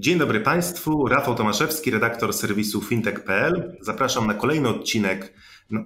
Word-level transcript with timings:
Dzień 0.00 0.18
dobry 0.18 0.40
Państwu, 0.40 1.08
Rafał 1.08 1.34
Tomaszewski, 1.34 1.90
redaktor 1.90 2.32
serwisu 2.32 2.80
fintech.pl. 2.80 3.76
Zapraszam 3.80 4.26
na 4.26 4.34
kolejny 4.34 4.68
odcinek 4.68 5.34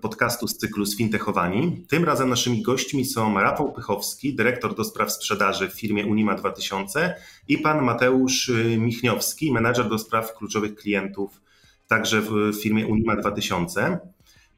podcastu 0.02 0.48
z 0.48 0.56
cyklu 0.56 0.86
Sfintechowani. 0.86 1.86
Tym 1.88 2.04
razem 2.04 2.28
naszymi 2.28 2.62
gośćmi 2.62 3.04
są 3.04 3.40
Rafał 3.40 3.72
Pychowski, 3.72 4.34
dyrektor 4.34 4.74
do 4.74 4.84
spraw 4.84 5.12
sprzedaży 5.12 5.68
w 5.68 5.72
firmie 5.72 6.06
Unima 6.06 6.34
2000 6.34 7.14
i 7.48 7.58
pan 7.58 7.84
Mateusz 7.84 8.50
Michniowski, 8.78 9.52
menadżer 9.52 9.88
do 9.88 9.98
spraw 9.98 10.34
kluczowych 10.34 10.74
klientów 10.74 11.40
także 11.88 12.20
w 12.20 12.52
firmie 12.62 12.86
Unima 12.86 13.16
2000. 13.16 13.98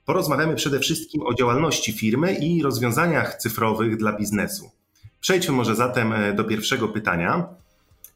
Porozmawiamy 0.04 0.54
przede 0.54 0.80
wszystkim 0.80 1.22
o 1.22 1.34
działalności 1.34 1.92
firmy 1.92 2.34
i 2.34 2.62
rozwiązaniach 2.62 3.36
cyfrowych 3.36 3.96
dla 3.96 4.12
biznesu. 4.12 4.70
Przejdźmy 5.20 5.54
może 5.54 5.76
zatem 5.76 6.14
do 6.34 6.44
pierwszego 6.44 6.88
pytania. 6.88 7.48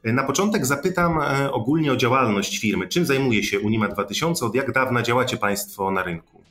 Na 0.05 0.23
początek 0.23 0.67
zapytam 0.67 1.21
e, 1.23 1.53
ogólnie 1.53 1.93
o 1.93 1.97
działalność 1.97 2.59
firmy. 2.59 2.89
Czym 2.89 3.07
zajmuje 3.07 3.43
się 3.43 3.61
Unima 3.61 3.89
2000? 3.89 4.47
Od 4.47 4.55
jak 4.55 4.73
dawna 4.73 5.03
działacie 5.03 5.37
Państwo 5.37 5.91
na 5.91 6.03
rynku? 6.03 6.43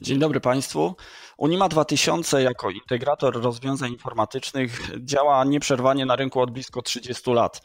Dzień 0.00 0.18
dobry 0.18 0.40
Państwu. 0.40 0.94
Unima 1.36 1.68
2000 1.68 2.42
jako 2.42 2.70
integrator 2.70 3.42
rozwiązań 3.42 3.92
informatycznych 3.92 4.90
działa 4.98 5.44
nieprzerwanie 5.44 6.06
na 6.06 6.16
rynku 6.16 6.40
od 6.40 6.50
blisko 6.50 6.82
30 6.82 7.30
lat. 7.30 7.60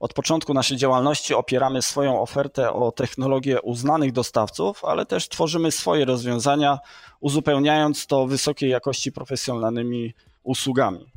Od 0.00 0.14
początku 0.14 0.54
naszej 0.54 0.76
działalności 0.76 1.34
opieramy 1.34 1.82
swoją 1.82 2.20
ofertę 2.20 2.72
o 2.72 2.92
technologię 2.92 3.62
uznanych 3.62 4.12
dostawców, 4.12 4.84
ale 4.84 5.06
też 5.06 5.28
tworzymy 5.28 5.70
swoje 5.70 6.04
rozwiązania, 6.04 6.78
uzupełniając 7.20 8.06
to 8.06 8.26
wysokiej 8.26 8.70
jakości 8.70 9.12
profesjonalnymi 9.12 10.14
usługami 10.42 11.13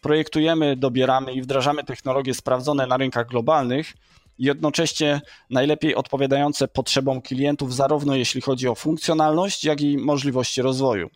projektujemy, 0.00 0.76
dobieramy 0.76 1.32
i 1.32 1.42
wdrażamy 1.42 1.84
technologie 1.84 2.34
sprawdzone 2.34 2.86
na 2.86 2.96
rynkach 2.96 3.26
globalnych, 3.26 3.92
jednocześnie 4.38 5.20
najlepiej 5.50 5.94
odpowiadające 5.94 6.68
potrzebom 6.68 7.22
klientów, 7.22 7.74
zarówno 7.74 8.14
jeśli 8.14 8.40
chodzi 8.40 8.68
o 8.68 8.74
funkcjonalność, 8.74 9.64
jak 9.64 9.80
i 9.80 9.98
możliwości 9.98 10.62
rozwoju. 10.62 11.10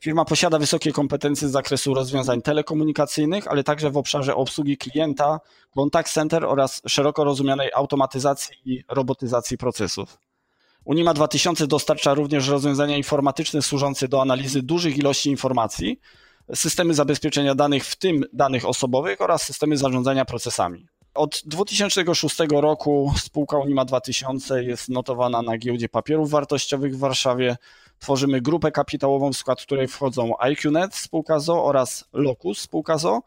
Firma 0.00 0.24
posiada 0.24 0.58
wysokie 0.58 0.92
kompetencje 0.92 1.48
z 1.48 1.52
zakresu 1.52 1.94
rozwiązań 1.94 2.42
telekomunikacyjnych, 2.42 3.48
ale 3.48 3.64
także 3.64 3.90
w 3.90 3.96
obszarze 3.96 4.34
obsługi 4.34 4.76
klienta, 4.76 5.40
contact 5.74 6.12
center 6.12 6.44
oraz 6.44 6.82
szeroko 6.86 7.24
rozumianej 7.24 7.70
automatyzacji 7.74 8.56
i 8.64 8.84
robotyzacji 8.88 9.58
procesów. 9.58 10.18
Unima 10.84 11.14
2000 11.14 11.66
dostarcza 11.66 12.14
również 12.14 12.48
rozwiązania 12.48 12.96
informatyczne 12.96 13.62
służące 13.62 14.08
do 14.08 14.22
analizy 14.22 14.62
dużych 14.62 14.98
ilości 14.98 15.30
informacji, 15.30 16.00
systemy 16.54 16.94
zabezpieczenia 16.94 17.54
danych, 17.54 17.84
w 17.84 17.96
tym 17.96 18.24
danych 18.32 18.64
osobowych 18.64 19.20
oraz 19.20 19.42
systemy 19.42 19.76
zarządzania 19.76 20.24
procesami. 20.24 20.86
Od 21.14 21.42
2006 21.46 22.36
roku 22.50 23.12
spółka 23.18 23.58
Unima 23.58 23.84
2000 23.84 24.64
jest 24.64 24.88
notowana 24.88 25.42
na 25.42 25.58
giełdzie 25.58 25.88
papierów 25.88 26.30
wartościowych 26.30 26.96
w 26.96 26.98
Warszawie. 26.98 27.56
Tworzymy 27.98 28.40
grupę 28.40 28.72
kapitałową, 28.72 29.32
w 29.32 29.36
skład 29.36 29.62
której 29.62 29.88
wchodzą 29.88 30.32
IQNet 30.52 30.94
spółka 30.94 31.38
ZO 31.38 31.64
oraz 31.64 32.04
Locus 32.12 32.58
spółka 32.60 32.98
ZO, 32.98 33.22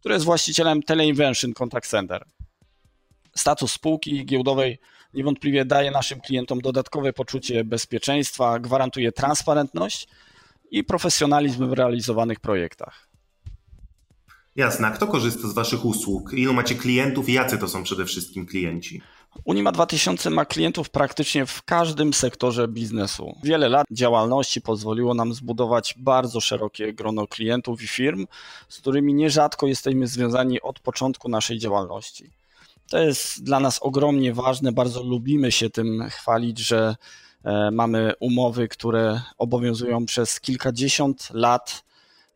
która 0.00 0.14
jest 0.14 0.24
właścicielem 0.24 0.82
Teleinvention 0.82 1.52
Contact 1.52 1.90
Center. 1.90 2.24
Status 3.36 3.72
spółki 3.72 4.26
giełdowej 4.26 4.78
niewątpliwie 5.14 5.64
daje 5.64 5.90
naszym 5.90 6.20
klientom 6.20 6.60
dodatkowe 6.60 7.12
poczucie 7.12 7.64
bezpieczeństwa, 7.64 8.58
gwarantuje 8.58 9.12
transparentność 9.12 10.08
i 10.70 10.84
profesjonalizm 10.84 11.68
w 11.68 11.72
realizowanych 11.72 12.40
projektach. 12.40 13.08
Jasne. 14.56 14.88
A 14.88 14.90
kto 14.90 15.06
korzysta 15.06 15.48
z 15.48 15.54
Waszych 15.54 15.84
usług? 15.84 16.32
Ilu 16.32 16.52
macie 16.52 16.74
klientów 16.74 17.28
i 17.28 17.32
jacy 17.32 17.58
to 17.58 17.68
są 17.68 17.82
przede 17.82 18.04
wszystkim 18.04 18.46
klienci? 18.46 19.02
Unima 19.44 19.72
2000 19.72 20.30
ma 20.30 20.44
klientów 20.44 20.90
praktycznie 20.90 21.46
w 21.46 21.62
każdym 21.62 22.12
sektorze 22.12 22.68
biznesu. 22.68 23.34
Wiele 23.42 23.68
lat 23.68 23.86
działalności 23.90 24.60
pozwoliło 24.60 25.14
nam 25.14 25.34
zbudować 25.34 25.94
bardzo 25.98 26.40
szerokie 26.40 26.92
grono 26.92 27.26
klientów 27.26 27.82
i 27.82 27.86
firm, 27.86 28.26
z 28.68 28.78
którymi 28.78 29.14
nierzadko 29.14 29.66
jesteśmy 29.66 30.06
związani 30.06 30.60
od 30.60 30.80
początku 30.80 31.28
naszej 31.28 31.58
działalności. 31.58 32.30
To 32.90 32.98
jest 32.98 33.44
dla 33.44 33.60
nas 33.60 33.78
ogromnie 33.82 34.34
ważne, 34.34 34.72
bardzo 34.72 35.02
lubimy 35.02 35.52
się 35.52 35.70
tym 35.70 36.08
chwalić, 36.10 36.58
że 36.58 36.96
mamy 37.72 38.12
umowy, 38.20 38.68
które 38.68 39.20
obowiązują 39.38 40.06
przez 40.06 40.40
kilkadziesiąt 40.40 41.28
lat 41.30 41.84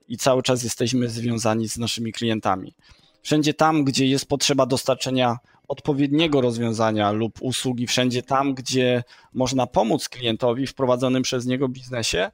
i 0.08 0.16
cały 0.16 0.42
czas 0.42 0.62
jesteśmy 0.62 1.08
związani 1.08 1.68
z 1.68 1.78
naszymi 1.78 2.12
klientami. 2.12 2.74
Wszędzie 3.22 3.54
tam, 3.54 3.84
gdzie 3.84 4.06
jest 4.06 4.26
potrzeba 4.26 4.66
dostarczenia 4.66 5.38
odpowiedniego 5.68 6.40
rozwiązania 6.40 7.12
lub 7.12 7.42
usługi, 7.42 7.86
wszędzie 7.86 8.22
tam, 8.22 8.54
gdzie 8.54 9.04
można 9.34 9.66
pomóc 9.66 10.08
klientowi 10.08 10.66
w 10.66 10.74
prowadzonym 10.74 11.22
przez 11.22 11.46
niego 11.46 11.68
biznesie, 11.68 12.30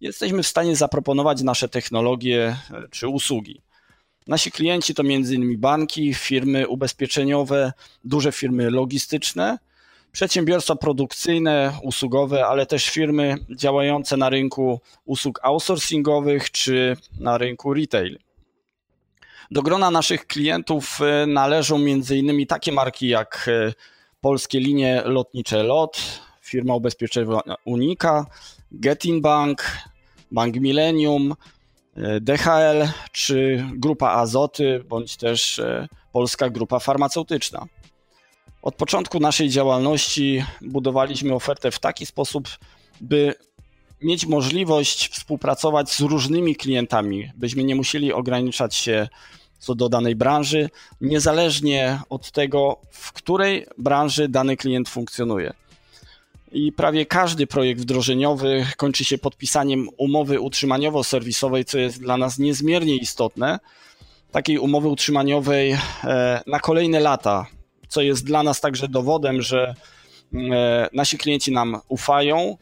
jesteśmy 0.00 0.42
w 0.42 0.46
stanie 0.46 0.76
zaproponować 0.76 1.42
nasze 1.42 1.68
technologie 1.68 2.56
e, 2.70 2.88
czy 2.90 3.08
usługi. 3.08 3.62
Nasi 4.26 4.50
klienci 4.50 4.94
to 4.94 5.02
m.in. 5.02 5.58
banki, 5.60 6.14
firmy 6.14 6.68
ubezpieczeniowe, 6.68 7.72
duże 8.04 8.32
firmy 8.32 8.70
logistyczne, 8.70 9.58
przedsiębiorstwa 10.18 10.76
produkcyjne, 10.76 11.72
usługowe, 11.82 12.46
ale 12.46 12.66
też 12.66 12.88
firmy 12.90 13.36
działające 13.50 14.16
na 14.16 14.28
rynku 14.30 14.80
usług 15.04 15.40
outsourcingowych 15.42 16.50
czy 16.50 16.96
na 17.20 17.38
rynku 17.38 17.74
retail. 17.74 18.18
Do 19.50 19.62
grona 19.62 19.90
naszych 19.90 20.26
klientów 20.26 20.98
e, 21.00 21.26
należą 21.26 21.76
m.in. 21.76 22.46
takie 22.46 22.72
marki 22.72 23.08
jak 23.08 23.48
e, 23.48 23.72
polskie 24.20 24.60
linie 24.60 25.02
lotnicze 25.04 25.62
LOT, 25.62 26.20
firma 26.40 26.74
ubezpieczeniowa 26.74 27.42
Unika, 27.64 28.26
Getin 28.72 29.20
Bank, 29.20 29.64
Bank 30.30 30.56
Millennium, 30.56 31.34
e, 31.96 32.20
DHL 32.20 32.88
czy 33.12 33.66
Grupa 33.74 34.10
Azoty, 34.10 34.84
bądź 34.88 35.16
też 35.16 35.60
Polska 36.12 36.50
Grupa 36.50 36.78
Farmaceutyczna. 36.78 37.66
Od 38.62 38.74
początku 38.74 39.20
naszej 39.20 39.48
działalności 39.48 40.44
budowaliśmy 40.60 41.34
ofertę 41.34 41.70
w 41.70 41.78
taki 41.78 42.06
sposób, 42.06 42.48
by 43.00 43.34
mieć 44.02 44.26
możliwość 44.26 45.08
współpracować 45.08 45.92
z 45.92 46.00
różnymi 46.00 46.56
klientami, 46.56 47.30
byśmy 47.36 47.64
nie 47.64 47.74
musieli 47.74 48.12
ograniczać 48.12 48.74
się 48.74 49.08
co 49.58 49.74
do 49.74 49.88
danej 49.88 50.16
branży, 50.16 50.70
niezależnie 51.00 52.00
od 52.10 52.30
tego, 52.30 52.76
w 52.90 53.12
której 53.12 53.66
branży 53.78 54.28
dany 54.28 54.56
klient 54.56 54.88
funkcjonuje. 54.88 55.52
I 56.52 56.72
prawie 56.72 57.06
każdy 57.06 57.46
projekt 57.46 57.80
wdrożeniowy 57.80 58.66
kończy 58.76 59.04
się 59.04 59.18
podpisaniem 59.18 59.88
umowy 59.96 60.40
utrzymaniowo-serwisowej, 60.40 61.64
co 61.64 61.78
jest 61.78 62.00
dla 62.00 62.16
nas 62.16 62.38
niezmiernie 62.38 62.96
istotne. 62.96 63.58
Takiej 64.32 64.58
umowy 64.58 64.88
utrzymaniowej 64.88 65.78
e, 66.04 66.42
na 66.46 66.60
kolejne 66.60 67.00
lata, 67.00 67.46
co 67.88 68.00
jest 68.00 68.24
dla 68.24 68.42
nas 68.42 68.60
także 68.60 68.88
dowodem, 68.88 69.42
że 69.42 69.74
e, 70.34 70.88
nasi 70.92 71.18
klienci 71.18 71.52
nam 71.52 71.80
ufają, 71.88 72.56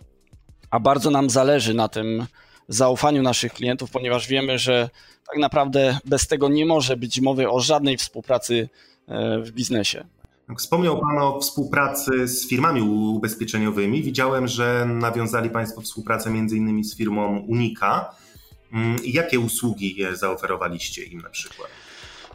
a 0.71 0.81
bardzo 0.81 1.11
nam 1.11 1.31
zależy 1.31 1.75
na 1.75 1.89
tym 1.89 2.27
zaufaniu 2.69 3.23
naszych 3.23 3.53
klientów, 3.53 3.91
ponieważ 3.91 4.29
wiemy, 4.29 4.59
że 4.59 4.91
tak 5.31 5.39
naprawdę 5.39 5.99
bez 6.05 6.27
tego 6.27 6.49
nie 6.49 6.67
może 6.67 6.97
być 6.97 7.21
mowy 7.21 7.51
o 7.51 7.61
żadnej 7.61 7.97
współpracy 7.97 8.69
e, 9.09 9.39
w 9.39 9.51
biznesie. 9.51 10.05
Wspomniał 10.59 11.01
Pan 11.01 11.19
o 11.19 11.41
współpracy 11.41 12.29
z 12.29 12.49
firmami 12.49 12.83
ubezpieczeniowymi. 13.17 14.03
Widziałem, 14.03 14.49
że 14.49 14.87
nawiązali 14.89 15.51
Państwo 15.51 15.81
współpracę 15.81 16.31
innymi 16.31 16.85
z 16.85 16.97
firmą 16.97 17.39
Unika. 17.39 18.15
Mm, 18.73 18.97
jakie 19.05 19.41
usługi 19.41 19.97
zaoferowaliście 20.15 21.05
im 21.05 21.21
na 21.21 21.31
przykład? 21.31 21.69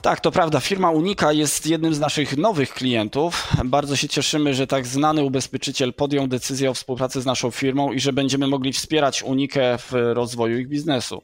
Tak, 0.01 0.19
to 0.19 0.31
prawda. 0.31 0.59
Firma 0.59 0.91
Unika 0.91 1.31
jest 1.31 1.65
jednym 1.67 1.93
z 1.93 1.99
naszych 1.99 2.37
nowych 2.37 2.73
klientów. 2.73 3.47
Bardzo 3.65 3.95
się 3.95 4.07
cieszymy, 4.07 4.53
że 4.53 4.67
tak 4.67 4.87
znany 4.87 5.23
ubezpieczyciel 5.23 5.93
podjął 5.93 6.27
decyzję 6.27 6.69
o 6.69 6.73
współpracy 6.73 7.21
z 7.21 7.25
naszą 7.25 7.51
firmą 7.51 7.91
i 7.91 7.99
że 7.99 8.13
będziemy 8.13 8.47
mogli 8.47 8.73
wspierać 8.73 9.23
Unikę 9.23 9.77
w 9.77 9.91
rozwoju 10.13 10.59
ich 10.59 10.67
biznesu. 10.67 11.21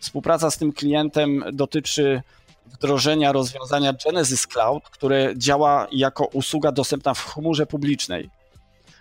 Współpraca 0.00 0.50
z 0.50 0.58
tym 0.58 0.72
klientem 0.72 1.44
dotyczy 1.52 2.22
wdrożenia 2.66 3.32
rozwiązania 3.32 3.94
Genesis 4.04 4.46
Cloud, 4.46 4.84
które 4.90 5.34
działa 5.36 5.86
jako 5.92 6.24
usługa 6.24 6.72
dostępna 6.72 7.14
w 7.14 7.24
chmurze 7.24 7.66
publicznej. 7.66 8.30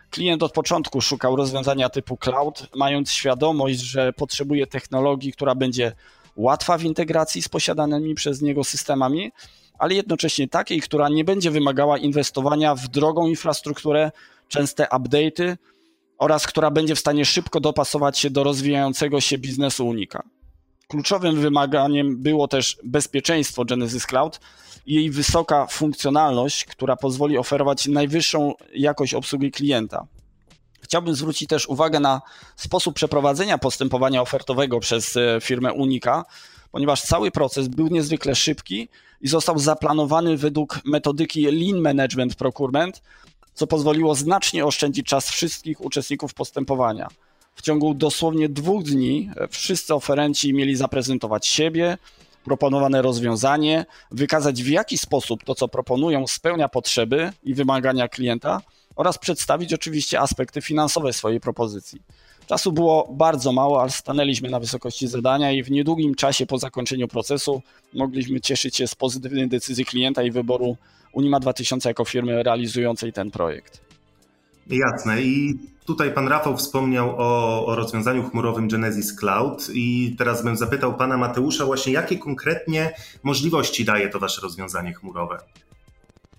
Klient 0.09 0.43
od 0.43 0.51
początku 0.51 1.01
szukał 1.01 1.35
rozwiązania 1.35 1.89
typu 1.89 2.17
cloud, 2.17 2.67
mając 2.75 3.11
świadomość, 3.11 3.79
że 3.79 4.13
potrzebuje 4.13 4.67
technologii, 4.67 5.33
która 5.33 5.55
będzie 5.55 5.91
łatwa 6.35 6.77
w 6.77 6.83
integracji 6.83 7.41
z 7.41 7.49
posiadanymi 7.49 8.15
przez 8.15 8.41
niego 8.41 8.63
systemami, 8.63 9.31
ale 9.79 9.93
jednocześnie 9.93 10.47
takiej, 10.47 10.81
która 10.81 11.09
nie 11.09 11.23
będzie 11.23 11.51
wymagała 11.51 11.97
inwestowania 11.97 12.75
w 12.75 12.87
drogą 12.87 13.27
infrastrukturę, 13.27 14.11
częste 14.47 14.83
update'y 14.83 15.57
oraz 16.17 16.47
która 16.47 16.71
będzie 16.71 16.95
w 16.95 16.99
stanie 16.99 17.25
szybko 17.25 17.59
dopasować 17.59 18.19
się 18.19 18.29
do 18.29 18.43
rozwijającego 18.43 19.21
się 19.21 19.37
biznesu 19.37 19.87
Unika. 19.87 20.23
Kluczowym 20.87 21.41
wymaganiem 21.41 22.17
było 22.17 22.47
też 22.47 22.77
bezpieczeństwo 22.83 23.65
Genesis 23.65 24.05
Cloud 24.05 24.39
i 24.85 24.93
jej 24.93 25.11
wysoka 25.11 25.67
funkcjonalność, 25.67 26.65
która 26.65 26.95
pozwoli 26.95 27.37
oferować 27.37 27.87
najwyższą 27.87 28.53
jakość 28.75 29.13
obsługi 29.13 29.51
klienta. 29.51 30.07
Chciałbym 30.93 31.15
zwrócić 31.15 31.49
też 31.49 31.67
uwagę 31.67 31.99
na 31.99 32.21
sposób 32.55 32.95
przeprowadzenia 32.95 33.57
postępowania 33.57 34.21
ofertowego 34.21 34.79
przez 34.79 35.17
e, 35.17 35.39
firmę 35.41 35.73
Unika, 35.73 36.25
ponieważ 36.71 37.01
cały 37.01 37.31
proces 37.31 37.67
był 37.67 37.87
niezwykle 37.87 38.35
szybki 38.35 38.89
i 39.21 39.27
został 39.27 39.59
zaplanowany 39.59 40.37
według 40.37 40.79
metodyki 40.85 41.45
Lean 41.45 41.81
Management 41.81 42.35
Procurement, 42.35 43.01
co 43.53 43.67
pozwoliło 43.67 44.15
znacznie 44.15 44.65
oszczędzić 44.65 45.07
czas 45.07 45.29
wszystkich 45.29 45.81
uczestników 45.81 46.33
postępowania. 46.33 47.07
W 47.55 47.61
ciągu 47.61 47.93
dosłownie 47.93 48.49
dwóch 48.49 48.83
dni 48.83 49.29
e, 49.35 49.47
wszyscy 49.47 49.93
oferenci 49.93 50.53
mieli 50.53 50.75
zaprezentować 50.75 51.47
siebie, 51.47 51.97
proponowane 52.43 53.01
rozwiązanie, 53.01 53.85
wykazać 54.11 54.63
w 54.63 54.67
jaki 54.67 54.97
sposób 54.97 55.43
to, 55.43 55.55
co 55.55 55.67
proponują, 55.67 56.27
spełnia 56.27 56.69
potrzeby 56.69 57.33
i 57.43 57.53
wymagania 57.53 58.07
klienta 58.07 58.61
oraz 58.95 59.17
przedstawić 59.17 59.73
oczywiście 59.73 60.19
aspekty 60.19 60.61
finansowe 60.61 61.13
swojej 61.13 61.39
propozycji. 61.39 62.01
Czasu 62.47 62.71
było 62.71 63.07
bardzo 63.11 63.51
mało, 63.51 63.81
ale 63.81 63.91
stanęliśmy 63.91 64.49
na 64.49 64.59
wysokości 64.59 65.07
zadania 65.07 65.51
i 65.51 65.63
w 65.63 65.71
niedługim 65.71 66.15
czasie 66.15 66.45
po 66.45 66.57
zakończeniu 66.57 67.07
procesu 67.07 67.61
mogliśmy 67.93 68.41
cieszyć 68.41 68.75
się 68.75 68.87
z 68.87 68.95
pozytywnej 68.95 69.49
decyzji 69.49 69.85
klienta 69.85 70.23
i 70.23 70.31
wyboru 70.31 70.77
Unima 71.13 71.39
2000 71.39 71.89
jako 71.89 72.05
firmy 72.05 72.43
realizującej 72.43 73.13
ten 73.13 73.31
projekt. 73.31 73.81
Jasne. 74.67 75.21
I 75.21 75.59
tutaj 75.85 76.13
pan 76.13 76.27
Rafał 76.27 76.57
wspomniał 76.57 77.15
o, 77.17 77.65
o, 77.65 77.75
rozwiązaniu 77.75 78.29
chmurowym 78.29 78.67
Genesis 78.67 79.15
Cloud 79.15 79.67
i 79.73 80.15
teraz 80.17 80.43
bym 80.43 80.57
zapytał 80.57 80.97
pana 80.97 81.17
Mateusza 81.17 81.65
właśnie, 81.65 81.93
jakie 81.93 82.17
konkretnie 82.17 82.93
możliwości 83.23 83.85
daje 83.85 84.09
to 84.09 84.19
wasze 84.19 84.41
rozwiązanie 84.41 84.93
chmurowe? 84.93 85.37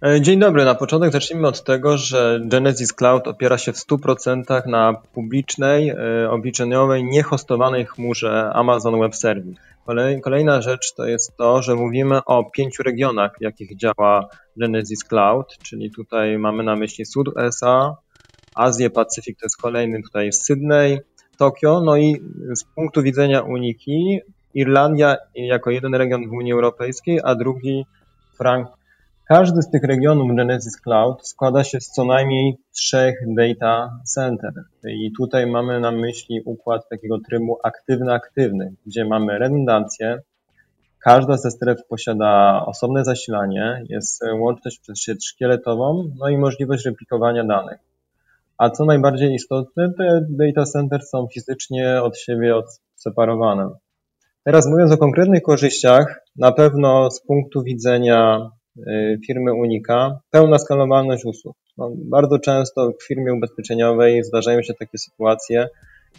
E, 0.02 0.20
dzień 0.20 0.38
dobry. 0.38 0.64
Na 0.64 0.74
początek 0.74 1.12
zacznijmy 1.12 1.48
od 1.48 1.64
tego, 1.64 1.98
że 1.98 2.40
Genesis 2.44 2.92
Cloud 2.92 3.28
opiera 3.28 3.58
się 3.58 3.72
w 3.72 3.76
100% 3.76 4.66
na 4.66 4.94
publicznej, 4.94 5.88
e, 5.88 6.30
obliczeniowej, 6.30 7.04
niehostowanej 7.04 7.86
chmurze 7.86 8.50
Amazon 8.54 9.00
Web 9.00 9.16
Service. 9.16 9.60
Kolejna 10.22 10.62
rzecz 10.62 10.94
to 10.94 11.06
jest 11.06 11.36
to, 11.36 11.62
że 11.62 11.74
mówimy 11.74 12.24
o 12.24 12.50
pięciu 12.50 12.82
regionach, 12.82 13.38
w 13.38 13.42
jakich 13.42 13.76
działa 13.76 14.28
Genesis 14.56 15.04
Cloud, 15.04 15.58
czyli 15.62 15.90
tutaj 15.90 16.38
mamy 16.38 16.62
na 16.62 16.76
myśli 16.76 17.06
Sud 17.06 17.28
USA, 17.28 17.96
Azję, 18.54 18.90
Pacyfik 18.90 19.38
to 19.38 19.46
jest 19.46 19.56
kolejny 19.56 20.02
tutaj 20.02 20.32
Sydney, 20.32 20.98
Tokio, 21.38 21.80
no 21.80 21.96
i 21.96 22.16
z 22.54 22.64
punktu 22.64 23.02
widzenia 23.02 23.42
Uniki 23.42 24.20
Irlandia 24.54 25.16
jako 25.34 25.70
jeden 25.70 25.94
region 25.94 26.28
w 26.28 26.32
Unii 26.32 26.52
Europejskiej, 26.52 27.20
a 27.24 27.34
drugi 27.34 27.84
Frank 28.38 28.68
każdy 29.28 29.62
z 29.62 29.70
tych 29.70 29.82
regionów 29.84 30.36
Genesis 30.36 30.80
Cloud 30.80 31.28
składa 31.28 31.64
się 31.64 31.80
z 31.80 31.86
co 31.86 32.04
najmniej 32.04 32.56
trzech 32.72 33.14
data 33.26 34.00
center. 34.04 34.52
I 34.88 35.12
tutaj 35.12 35.46
mamy 35.46 35.80
na 35.80 35.90
myśli 35.90 36.42
układ 36.44 36.88
takiego 36.88 37.18
trybu 37.18 37.58
aktywny-aktywny, 37.64 38.74
gdzie 38.86 39.04
mamy 39.04 39.38
redundancję. 39.38 40.18
Każda 40.98 41.36
ze 41.36 41.50
stref 41.50 41.86
posiada 41.88 42.62
osobne 42.66 43.04
zasilanie, 43.04 43.82
jest 43.88 44.24
łączność 44.38 44.78
przez 44.78 45.00
sieć 45.00 45.26
szkieletową, 45.26 46.10
no 46.18 46.28
i 46.28 46.38
możliwość 46.38 46.84
replikowania 46.84 47.44
danych. 47.44 47.78
A 48.58 48.70
co 48.70 48.84
najbardziej 48.84 49.34
istotne, 49.34 49.92
te 49.98 50.26
data 50.30 50.64
center 50.64 51.02
są 51.02 51.26
fizycznie 51.34 52.02
od 52.02 52.18
siebie 52.18 52.56
odseparowane. 52.56 53.70
Teraz 54.44 54.66
mówiąc 54.66 54.92
o 54.92 54.98
konkretnych 54.98 55.42
korzyściach, 55.42 56.20
na 56.36 56.52
pewno 56.52 57.10
z 57.10 57.20
punktu 57.20 57.62
widzenia 57.62 58.50
firmy 59.26 59.54
Unika, 59.54 60.18
pełna 60.30 60.58
skalowalność 60.58 61.24
usług. 61.24 61.56
No, 61.78 61.90
bardzo 61.96 62.38
często 62.38 62.90
w 62.90 63.06
firmie 63.06 63.34
ubezpieczeniowej 63.34 64.24
zdarzają 64.24 64.62
się 64.62 64.74
takie 64.74 64.98
sytuacje, 64.98 65.68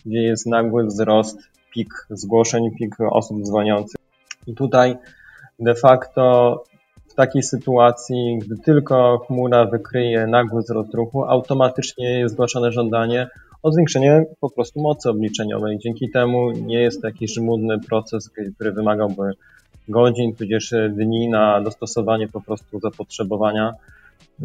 gdzie 0.06 0.19
jest 0.19 0.46
nagły 0.46 0.86
wzrost, 0.86 1.38
pik 1.74 1.90
zgłoszeń, 2.10 2.63
pik 2.80 2.96
osób 3.12 3.44
dzwoniących. 3.44 4.02
I 4.48 4.56
tutaj 4.56 4.96
de 5.60 5.75
facto 5.75 6.63
w 7.07 7.13
takiej 7.13 7.44
sytuacji, 7.44 8.40
gdy 8.46 8.58
tylko 8.58 9.18
chmura 9.28 9.66
wykryje 9.66 10.28
nagły 10.28 10.62
wzrost 10.62 10.94
ruchu, 10.94 11.25
automatycznie 11.25 12.19
jest 12.19 12.34
zgłaszane 12.34 12.72
żądanie 12.72 13.28
o 13.63 13.72
zwiększenie 13.72 14.25
po 14.40 14.50
prostu 14.50 14.81
mocy 14.81 15.10
obliczeniowej. 15.10 15.78
Dzięki 15.78 16.10
temu 16.12 16.51
nie 16.51 16.81
jest 16.81 17.01
to 17.01 17.08
jakiś 17.08 17.34
żmudny 17.34 17.80
proces, 17.80 18.30
który 18.56 18.72
wymagałby 18.72 19.31
godzin, 19.90 20.36
tudzież 20.36 20.74
dni 20.90 21.30
na 21.30 21.62
dostosowanie 21.62 22.28
po 22.28 22.42
prostu 22.42 22.80
zapotrzebowania 22.80 23.74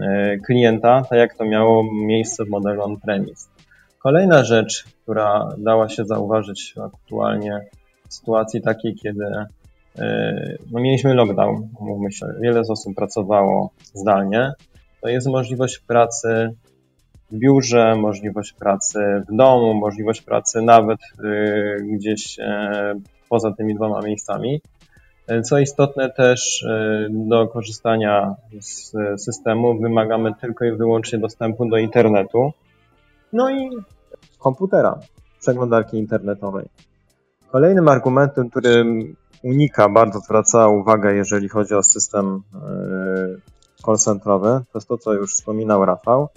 e, 0.00 0.36
klienta, 0.38 1.02
tak 1.10 1.18
jak 1.18 1.34
to 1.34 1.44
miało 1.44 1.84
miejsce 2.06 2.44
w 2.44 2.48
modelu 2.48 2.82
on-premise. 2.82 3.48
Kolejna 3.98 4.44
rzecz, 4.44 4.84
która 5.02 5.48
dała 5.58 5.88
się 5.88 6.04
zauważyć 6.04 6.74
aktualnie 6.84 7.60
w 8.08 8.14
sytuacji 8.14 8.62
takiej, 8.62 8.94
kiedy 8.94 9.24
e, 9.98 10.56
no 10.70 10.80
mieliśmy 10.80 11.14
lockdown, 11.14 11.68
mówmy 11.80 12.12
się, 12.12 12.26
wiele 12.40 12.64
z 12.64 12.70
osób 12.70 12.94
pracowało 12.94 13.70
zdalnie, 13.94 14.52
to 15.00 15.08
jest 15.08 15.26
możliwość 15.26 15.78
pracy 15.78 16.54
w 17.30 17.38
biurze, 17.38 17.96
możliwość 17.96 18.52
pracy 18.52 18.98
w 19.28 19.36
domu, 19.36 19.74
możliwość 19.74 20.22
pracy 20.22 20.62
nawet 20.62 20.98
e, 21.00 21.82
gdzieś 21.82 22.38
poza 23.28 23.52
tymi 23.52 23.74
dwoma 23.74 24.00
miejscami. 24.00 24.60
Co 25.44 25.58
istotne 25.58 26.10
też 26.10 26.62
e, 26.62 27.06
do 27.10 27.48
korzystania 27.48 28.34
z 28.60 28.92
systemu 29.24 29.80
wymagamy 29.80 30.34
tylko 30.40 30.64
i 30.64 30.76
wyłącznie 30.76 31.18
dostępu 31.18 31.68
do 31.68 31.76
internetu, 31.76 32.52
no 33.32 33.50
i 33.50 33.70
komputera, 34.38 34.98
przeglądarki 35.40 35.98
internetowej. 35.98 36.68
Kolejnym 37.50 37.88
argumentem, 37.88 38.50
którym 38.50 39.16
Unika 39.42 39.88
bardzo 39.88 40.20
zwraca 40.20 40.68
uwagę, 40.68 41.14
jeżeli 41.14 41.48
chodzi 41.48 41.74
o 41.74 41.82
system 41.82 42.42
e, 42.54 43.82
call 43.84 43.96
centrowy, 43.96 44.48
to 44.48 44.78
jest 44.78 44.88
to, 44.88 44.98
co 44.98 45.12
już 45.12 45.32
wspominał 45.34 45.84
Rafał, 45.84 46.28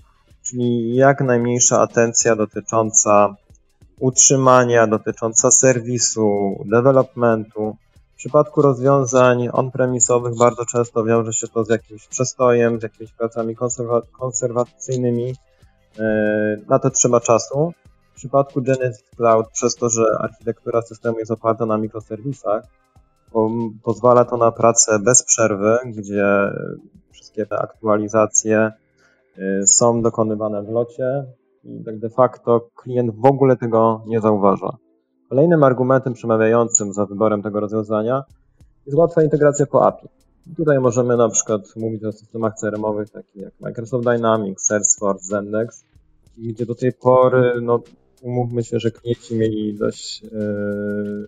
czyli 0.42 0.96
jak 0.96 1.22
najmniejsza 1.22 1.82
atencja 1.82 2.36
dotycząca 2.36 3.36
utrzymania, 4.00 4.88
dotycząca 4.88 5.52
serwisu, 5.52 6.56
developmentu, 6.66 7.76
przypadku 8.24 8.62
rozwiązań 8.62 9.50
on-premisowych 9.54 10.36
bardzo 10.36 10.66
często 10.66 11.04
wiąże 11.04 11.34
się 11.34 11.48
to 11.48 11.64
z 11.64 11.70
jakimś 11.70 12.08
przestojem, 12.08 12.80
z 12.80 12.84
jakimiś 12.84 13.12
pracami 13.12 13.56
konserwa 13.56 14.02
konserwacyjnymi. 14.20 15.34
E, 16.00 16.58
na 16.70 16.80
to 16.80 16.90
trzeba 16.90 17.20
czasu. 17.20 17.74
W 18.14 18.16
przypadku 18.16 18.62
Genesis 18.62 19.04
Cloud, 19.16 19.48
przez 19.54 19.76
to, 19.76 19.90
że 19.90 20.06
architektura 20.20 20.82
systemu 20.82 21.20
jest 21.20 21.32
oparta 21.32 21.66
na 21.66 21.78
mikroserwisach, 21.78 22.64
pozwala 23.84 24.26
to 24.26 24.38
na 24.38 24.52
pracę 24.52 25.00
bez 25.00 25.24
przerwy, 25.24 25.78
gdzie 25.86 26.26
wszystkie 27.12 27.46
te 27.46 27.60
aktualizacje 27.60 28.72
e, 29.38 29.68
są 29.68 30.02
dokonywane 30.02 30.64
w 30.64 30.70
locie 30.70 31.26
i 31.64 31.84
tak 31.86 32.00
de 32.00 32.10
facto 32.10 32.70
klient 32.76 33.16
w 33.16 33.26
ogóle 33.26 33.58
tego 33.58 34.04
nie 34.08 34.22
zauważa. 34.22 34.78
Kolejnym 35.34 35.64
argumentem 35.64 36.14
przemawiającym 36.14 36.94
za 36.94 37.06
wyborem 37.06 37.42
tego 37.42 37.60
rozwiązania 37.60 38.24
jest 38.86 38.98
łatwa 38.98 39.24
integracja 39.24 39.66
po 39.66 39.88
API. 39.88 40.08
Tutaj 40.58 40.80
możemy 40.80 41.18
na 41.18 41.30
przykład 41.30 41.76
mówić 41.76 42.04
o 42.04 42.12
systemach 42.12 42.54
CRM-owych 42.62 43.10
takich 43.10 43.36
jak 43.36 43.54
Microsoft 43.60 44.06
Dynamics, 44.06 44.66
Salesforce, 44.66 45.26
Zendex, 45.26 45.86
gdzie 46.38 46.66
do 46.66 46.76
tej 46.76 46.94
pory, 46.94 47.62
no, 47.62 47.80
umówmy 48.22 48.64
się, 48.64 48.80
że 48.80 48.92
klienci 48.92 49.36
mieli 49.36 49.78
dość 49.78 50.24
yy, 50.24 51.28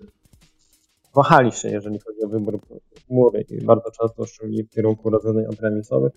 wahali 1.15 1.51
się, 1.51 1.69
jeżeli 1.69 1.99
chodzi 1.99 2.23
o 2.23 2.27
wybór 2.27 2.59
chmury 3.07 3.45
i 3.49 3.65
bardzo 3.65 3.91
często 3.91 4.25
szli 4.25 4.63
w 4.63 4.69
kierunku 4.69 5.09
rozwiązań 5.09 5.45
on-premisowych, 5.45 6.11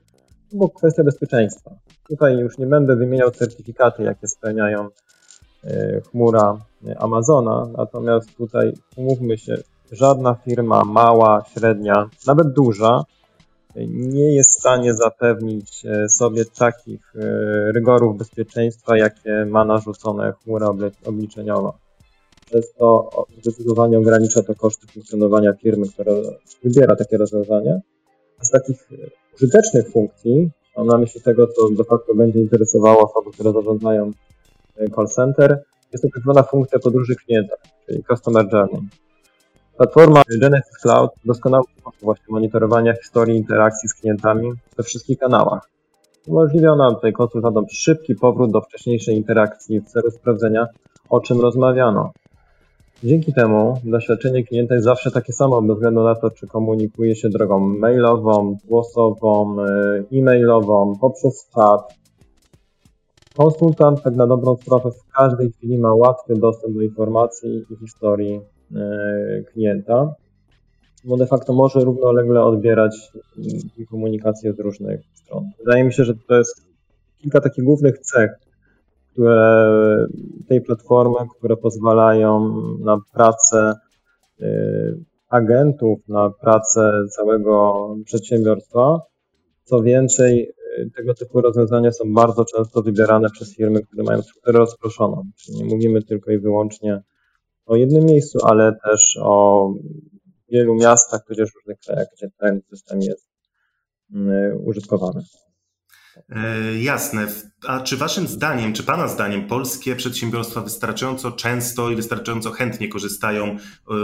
bo 0.53 0.69
kwestia 0.69 1.05
bezpieczeństwa. 1.05 1.71
Tutaj 2.09 2.39
już 2.39 2.59
nie 2.59 2.67
będę 2.67 2.97
wymieniał 2.97 3.31
certyfikaty, 3.31 4.03
jakie 4.03 4.29
spełniają 4.29 4.89
chmura 6.11 6.59
Amazona, 6.97 7.69
natomiast 7.77 8.37
tutaj 8.37 8.73
umówmy 8.97 9.39
się, 9.39 9.57
żadna 9.93 10.35
firma 10.35 10.85
mała, 10.85 11.45
średnia, 11.55 12.11
nawet 12.27 12.53
duża, 12.53 13.05
nie 13.87 14.35
jest 14.35 14.51
w 14.51 14.61
stanie 14.61 14.95
zapewnić 14.95 15.87
e, 15.87 16.09
sobie 16.09 16.45
takich 16.45 17.13
e, 17.17 17.73
rygorów 17.73 18.19
bezpieczeństwa, 18.19 18.97
jakie 18.97 19.47
ma 19.47 19.65
narzucone 19.65 20.33
chmura 20.33 20.75
obliczeniowa. 21.05 21.73
Przez 22.47 22.73
to 22.73 23.11
zdecydowanie 23.43 23.99
ogranicza 23.99 24.43
to 24.43 24.55
koszty 24.55 24.87
funkcjonowania 24.87 25.53
firmy, 25.53 25.89
która 25.89 26.13
wybiera 26.63 26.97
takie 26.97 27.17
rozwiązania. 27.17 27.81
Z 28.43 28.51
takich 28.51 28.89
użytecznych 29.35 29.93
funkcji, 29.93 30.51
mam 30.77 30.87
na 30.87 30.99
myśli 30.99 31.21
tego, 31.21 31.47
co 31.47 31.69
de 31.69 31.85
facto 31.85 32.15
będzie 32.15 32.41
interesowało 32.41 33.11
osoby, 33.11 33.31
które 33.33 33.53
zarządzają 33.53 34.07
e, 34.07 34.13
call 34.95 35.07
center, 35.07 35.63
jest 35.93 36.05
to 36.05 36.09
tak 36.15 36.23
zwana 36.23 36.43
funkcja 36.43 36.79
podróży 36.79 37.15
klienta, 37.17 37.57
czyli 37.87 38.05
Customer 38.05 38.47
Journey. 38.53 38.89
Platforma 39.77 40.23
Genesis 40.41 40.79
Cloud 40.83 41.11
doskonały 41.25 41.65
sposób 41.79 42.01
właśnie 42.03 42.27
monitorowania 42.29 42.95
historii 42.95 43.37
interakcji 43.37 43.89
z 43.89 43.95
klientami 43.95 44.53
we 44.77 44.83
wszystkich 44.83 45.19
kanałach. 45.19 45.71
Umożliwia 46.27 46.77
nam 46.77 46.95
tutaj 46.95 47.13
konsultantom 47.13 47.65
szybki 47.71 48.15
powrót 48.15 48.53
do 48.53 48.61
wcześniejszej 48.61 49.17
interakcji 49.17 49.81
w 49.81 49.85
celu 49.85 50.11
sprawdzenia, 50.11 50.67
o 51.11 51.21
czym 51.21 51.41
rozmawiano. 51.41 52.13
Dzięki 53.05 53.33
temu 53.33 53.81
doświadczenie 53.85 54.45
klienta 54.45 54.75
jest 54.75 54.85
zawsze 54.85 55.11
takie 55.11 55.33
samo, 55.33 55.63
bez 55.63 55.77
względu 55.77 56.05
na 56.05 56.15
to, 56.15 56.31
czy 56.31 56.47
komunikuje 56.47 57.17
się 57.17 57.29
drogą 57.29 57.59
mailową, 57.61 58.57
głosową, 58.65 59.57
e, 59.63 60.03
e-mailową, 60.13 60.93
poprzez 61.01 61.49
czat. 61.55 61.95
Konsultant, 63.39 64.03
tak 64.03 64.15
na 64.15 64.27
dobrą 64.27 64.57
sprawę, 64.57 64.91
w 64.91 65.13
każdej 65.13 65.53
chwili 65.53 65.79
ma 65.79 65.95
łatwy 65.95 66.35
dostęp 66.35 66.75
do 66.75 66.83
informacji 66.83 67.67
i 67.71 67.77
historii 67.77 68.41
E, 68.77 69.43
klienta, 69.53 70.15
bo 71.05 71.17
de 71.17 71.27
facto 71.27 71.53
może 71.53 71.81
równolegle 71.81 72.43
odbierać 72.43 73.13
komunikację 73.91 74.53
z 74.53 74.59
różnych 74.59 75.01
stron. 75.15 75.51
Wydaje 75.59 75.85
mi 75.85 75.93
się, 75.93 76.05
że 76.05 76.15
to 76.29 76.35
jest 76.35 76.67
kilka 77.19 77.41
takich 77.41 77.65
głównych 77.65 77.99
cech, 77.99 78.31
które 79.13 79.69
tej 80.49 80.61
platformy, 80.61 81.17
które 81.39 81.57
pozwalają 81.57 82.55
na 82.81 82.99
pracę 83.13 83.75
e, 84.41 84.47
agentów, 85.29 86.09
na 86.09 86.31
pracę 86.31 86.93
całego 87.11 87.89
przedsiębiorstwa. 88.05 89.01
Co 89.65 89.83
więcej, 89.83 90.53
tego 90.97 91.15
typu 91.15 91.41
rozwiązania 91.41 91.93
są 91.93 92.15
bardzo 92.15 92.45
często 92.45 92.83
wybierane 92.83 93.31
przez 93.31 93.57
firmy, 93.57 93.83
które 93.83 94.03
mają 94.03 94.23
strukturę 94.23 94.59
rozproszoną. 94.59 95.31
Czyli 95.37 95.59
nie 95.59 95.65
mówimy 95.65 96.03
tylko 96.03 96.31
i 96.33 96.39
wyłącznie 96.39 97.03
o 97.67 97.77
jednym 97.77 98.05
miejscu, 98.05 98.39
ale 98.43 98.77
też 98.85 99.19
o 99.23 99.73
wielu 100.49 100.75
miastach, 100.75 101.25
tudzież 101.27 101.51
różnych 101.55 101.79
krajach, 101.87 102.07
gdzie 102.17 102.29
ten 102.39 102.61
system 102.71 103.01
jest 103.03 103.29
mm, 104.15 104.61
użytkowany. 104.65 105.23
E, 106.31 106.79
jasne. 106.83 107.27
A 107.67 107.81
czy 107.81 107.97
Waszym 107.97 108.27
zdaniem, 108.27 108.73
czy 108.73 108.83
Pana 108.83 109.09
zdaniem, 109.09 109.47
polskie 109.47 109.97
przedsiębiorstwa 109.97 110.61
wystarczająco 110.61 111.33
często 111.33 111.91
i 111.91 111.97
wystarczająco 111.97 112.51
chętnie 112.51 112.89
korzystają 112.89 113.45
e, 113.45 113.57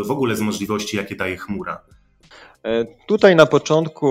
w 0.04 0.10
ogóle 0.10 0.36
z 0.36 0.40
możliwości, 0.40 0.96
jakie 0.96 1.16
daje 1.16 1.36
chmura? 1.36 1.80
E, 2.62 2.84
tutaj 3.06 3.36
na 3.36 3.46
początku 3.46 4.06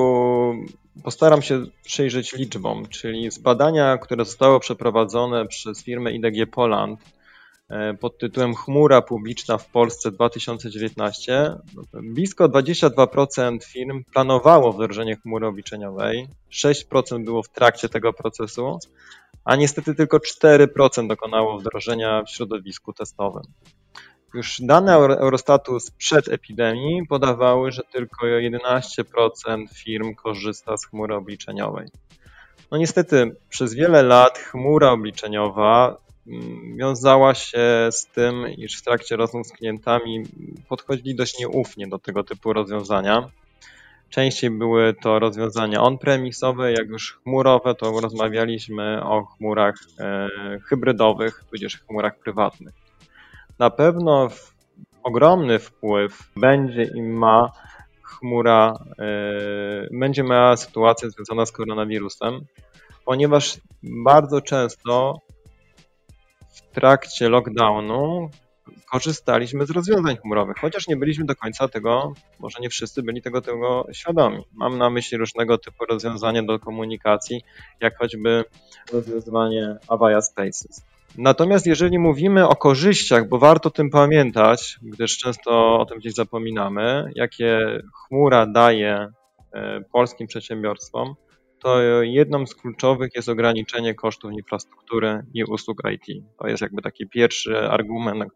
postaram 1.04 1.42
się 1.42 1.66
przyjrzeć 1.84 2.34
liczbom, 2.34 2.86
czyli 2.88 3.32
z 3.32 3.40
badania, 3.40 3.98
które 3.98 4.26
zostało 4.26 4.60
przeprowadzone 4.60 5.48
przez 5.48 5.84
firmę 5.84 6.12
IDG 6.12 6.52
Poland 6.52 7.00
E, 7.70 7.94
pod 7.94 8.18
tytułem 8.18 8.56
Chmura 8.56 9.02
publiczna 9.02 9.58
w 9.58 9.70
Polsce 9.70 10.12
2019 10.12 11.56
blisko 11.94 12.50
22% 12.50 13.64
firm 13.64 14.04
planowało 14.14 14.74
wdrożenie 14.74 15.16
chmury 15.16 15.48
obliczeniowej, 15.48 16.28
6% 16.52 17.24
było 17.24 17.44
w 17.44 17.50
trakcie 17.50 17.90
tego 17.90 18.14
procesu, 18.14 18.80
a 19.46 19.56
niestety 19.56 19.96
tylko 19.96 20.18
4% 20.18 21.08
dokonało 21.08 21.60
wdrożenia 21.60 22.24
w 22.24 22.30
środowisku 22.30 22.94
testowym. 22.94 23.44
Już 24.34 24.62
dane 24.62 24.94
Eurostatu 24.96 25.80
sprzed 25.80 26.28
epidemii 26.28 27.08
podawały, 27.08 27.72
że 27.72 27.82
tylko 27.92 28.26
11% 28.26 29.66
firm 29.74 30.16
korzysta 30.16 30.78
z 30.78 30.86
chmury 30.86 31.16
obliczeniowej. 31.16 31.88
No 32.72 32.78
niestety, 32.78 33.36
przez 33.50 33.74
wiele 33.74 34.04
lat 34.04 34.38
chmura 34.40 34.92
obliczeniowa 34.92 35.98
wiązała 36.78 37.34
się 37.34 37.90
z 37.92 38.06
tym, 38.06 38.48
iż 38.58 38.80
w 38.80 38.84
trakcie 38.84 39.16
rozmów 39.16 39.48
z 39.48 39.52
klientami 39.52 40.24
podchodzili 40.70 41.16
dość 41.16 41.40
nieufnie 41.40 41.88
do 41.88 42.00
tego 42.00 42.24
typu 42.24 42.54
rozwiązania. 42.54 43.30
Częściej 44.10 44.50
były 44.50 44.94
to 44.94 45.20
rozwiązania 45.20 45.82
on-premisowe, 45.82 46.72
jak 46.72 46.88
już 46.88 47.14
chmurowe, 47.14 47.76
to 47.76 48.02
rozmawialiśmy 48.02 49.04
o 49.04 49.26
chmurach 49.26 49.76
e, 50.00 50.28
hybrydowych, 50.70 51.44
tudzież 51.52 51.78
chmurach 51.78 52.20
prywatnych. 52.20 52.83
Na 53.60 53.70
pewno 53.70 54.28
ogromny 55.04 55.60
wpływ 55.60 56.32
będzie 56.36 56.84
im 56.84 57.18
ma 57.18 57.52
chmura, 58.04 58.74
e, 59.00 59.98
będzie 60.00 60.24
miała 60.24 60.58
sytuacja 60.58 61.10
związana 61.10 61.46
z 61.46 61.52
koronawirusem, 61.52 62.46
ponieważ 63.06 63.58
bardzo 63.84 64.42
często 64.42 65.20
w 66.54 66.62
trakcie 66.62 67.30
lockdownu 67.30 68.30
korzystaliśmy 68.92 69.66
z 69.66 69.70
rozwiązań 69.70 70.18
chmurowych, 70.18 70.58
chociaż 70.62 70.88
nie 70.88 70.98
byliśmy 70.98 71.26
do 71.26 71.36
końca 71.36 71.68
tego, 71.68 72.14
może 72.40 72.60
nie 72.60 72.70
wszyscy 72.70 73.04
byli 73.04 73.22
tego, 73.22 73.42
tego 73.42 73.88
świadomi. 73.92 74.44
Mam 74.54 74.78
na 74.78 74.90
myśli 74.90 75.18
różnego 75.18 75.58
typu 75.58 75.86
rozwiązania 75.86 76.44
do 76.44 76.60
komunikacji, 76.60 77.42
jak 77.82 77.98
choćby 77.98 78.44
rozwiązanie 78.94 79.78
Avaya 79.88 80.22
Spaces. 80.22 80.86
Natomiast 81.18 81.68
jeżeli 81.68 82.00
mówimy 82.00 82.48
o 82.48 82.56
korzyściach, 82.56 83.30
bo 83.30 83.40
warto 83.40 83.70
o 83.70 83.72
tym 83.72 83.90
pamiętać, 83.90 84.80
gdyż 84.82 85.18
często 85.18 85.80
o 85.80 85.86
tym 85.86 85.98
gdzieś 85.98 86.14
zapominamy, 86.14 87.12
jakie 87.16 87.82
chmura 87.94 88.46
daje 88.46 89.08
e, 89.54 89.82
polskim 89.92 90.28
przedsiębiorstwom, 90.28 91.16
to 91.60 91.82
jedną 92.02 92.48
z 92.48 92.56
kluczowych 92.56 93.10
jest 93.16 93.30
ograniczenie 93.30 93.96
kosztów 93.96 94.32
infrastruktury 94.32 95.26
i 95.34 95.44
usług 95.44 95.78
IT. 95.92 96.24
To 96.40 96.48
jest 96.48 96.62
jakby 96.62 96.82
taki 96.82 97.08
pierwszy 97.08 97.58
argument. 97.58 98.34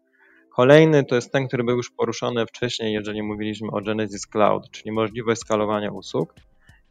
Kolejny 0.56 1.04
to 1.04 1.14
jest 1.14 1.32
ten, 1.32 1.48
który 1.48 1.64
był 1.64 1.76
już 1.76 1.90
poruszony 1.90 2.46
wcześniej, 2.46 2.92
jeżeli 2.92 3.22
mówiliśmy 3.22 3.68
o 3.70 3.80
Genesis 3.80 4.26
Cloud, 4.26 4.70
czyli 4.70 4.92
możliwość 4.92 5.40
skalowania 5.40 5.90
usług. 5.90 6.34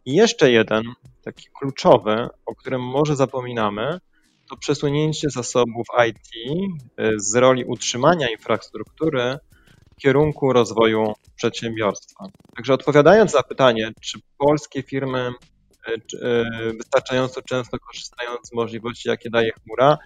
I 0.06 0.16
jeszcze 0.16 0.52
jeden, 0.52 0.84
taki 1.24 1.48
kluczowy, 1.60 2.28
o 2.46 2.56
którym 2.56 2.82
może 2.82 3.16
zapominamy, 3.16 4.00
to 4.50 4.58
przesunięcie 4.58 5.30
zasobów 5.30 5.88
IT 6.10 6.30
y, 7.00 7.14
z 7.18 7.36
roli 7.36 7.66
utrzymania 7.66 8.30
infrastruktury 8.30 9.38
w 9.94 10.02
kierunku 10.02 10.54
rozwoju 10.54 11.14
przedsiębiorstwa. 11.36 12.26
Także 12.56 12.74
odpowiadając 12.74 13.34
na 13.34 13.44
pytanie, 13.44 13.92
czy 14.02 14.20
polskie 14.38 14.84
firmy 14.84 15.34
E, 16.22 16.46
wystarczająco 16.78 17.42
często 17.42 17.80
korzystają 17.80 18.32
z 18.44 18.54
możliwości, 18.54 19.10
jakie 19.10 19.30
daje 19.30 19.52
chmura, 19.52 19.98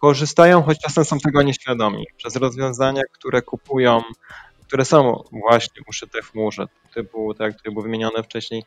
korzystają, 0.00 0.62
choć 0.62 0.78
czasem 0.78 1.04
są 1.04 1.18
tego 1.18 1.42
nieświadomi, 1.42 2.06
przez 2.16 2.36
rozwiązania, 2.36 3.02
które 3.12 3.42
kupują, 3.42 4.02
które 4.66 4.84
są 4.84 5.22
właśnie 5.32 5.82
uszyte 5.88 6.22
w 6.22 6.30
chmurze, 6.30 6.66
typu, 6.94 7.34
tak 7.34 7.54
jak 7.64 7.74
było 7.74 7.82
wymienione 7.82 8.22
wcześniej, 8.22 8.64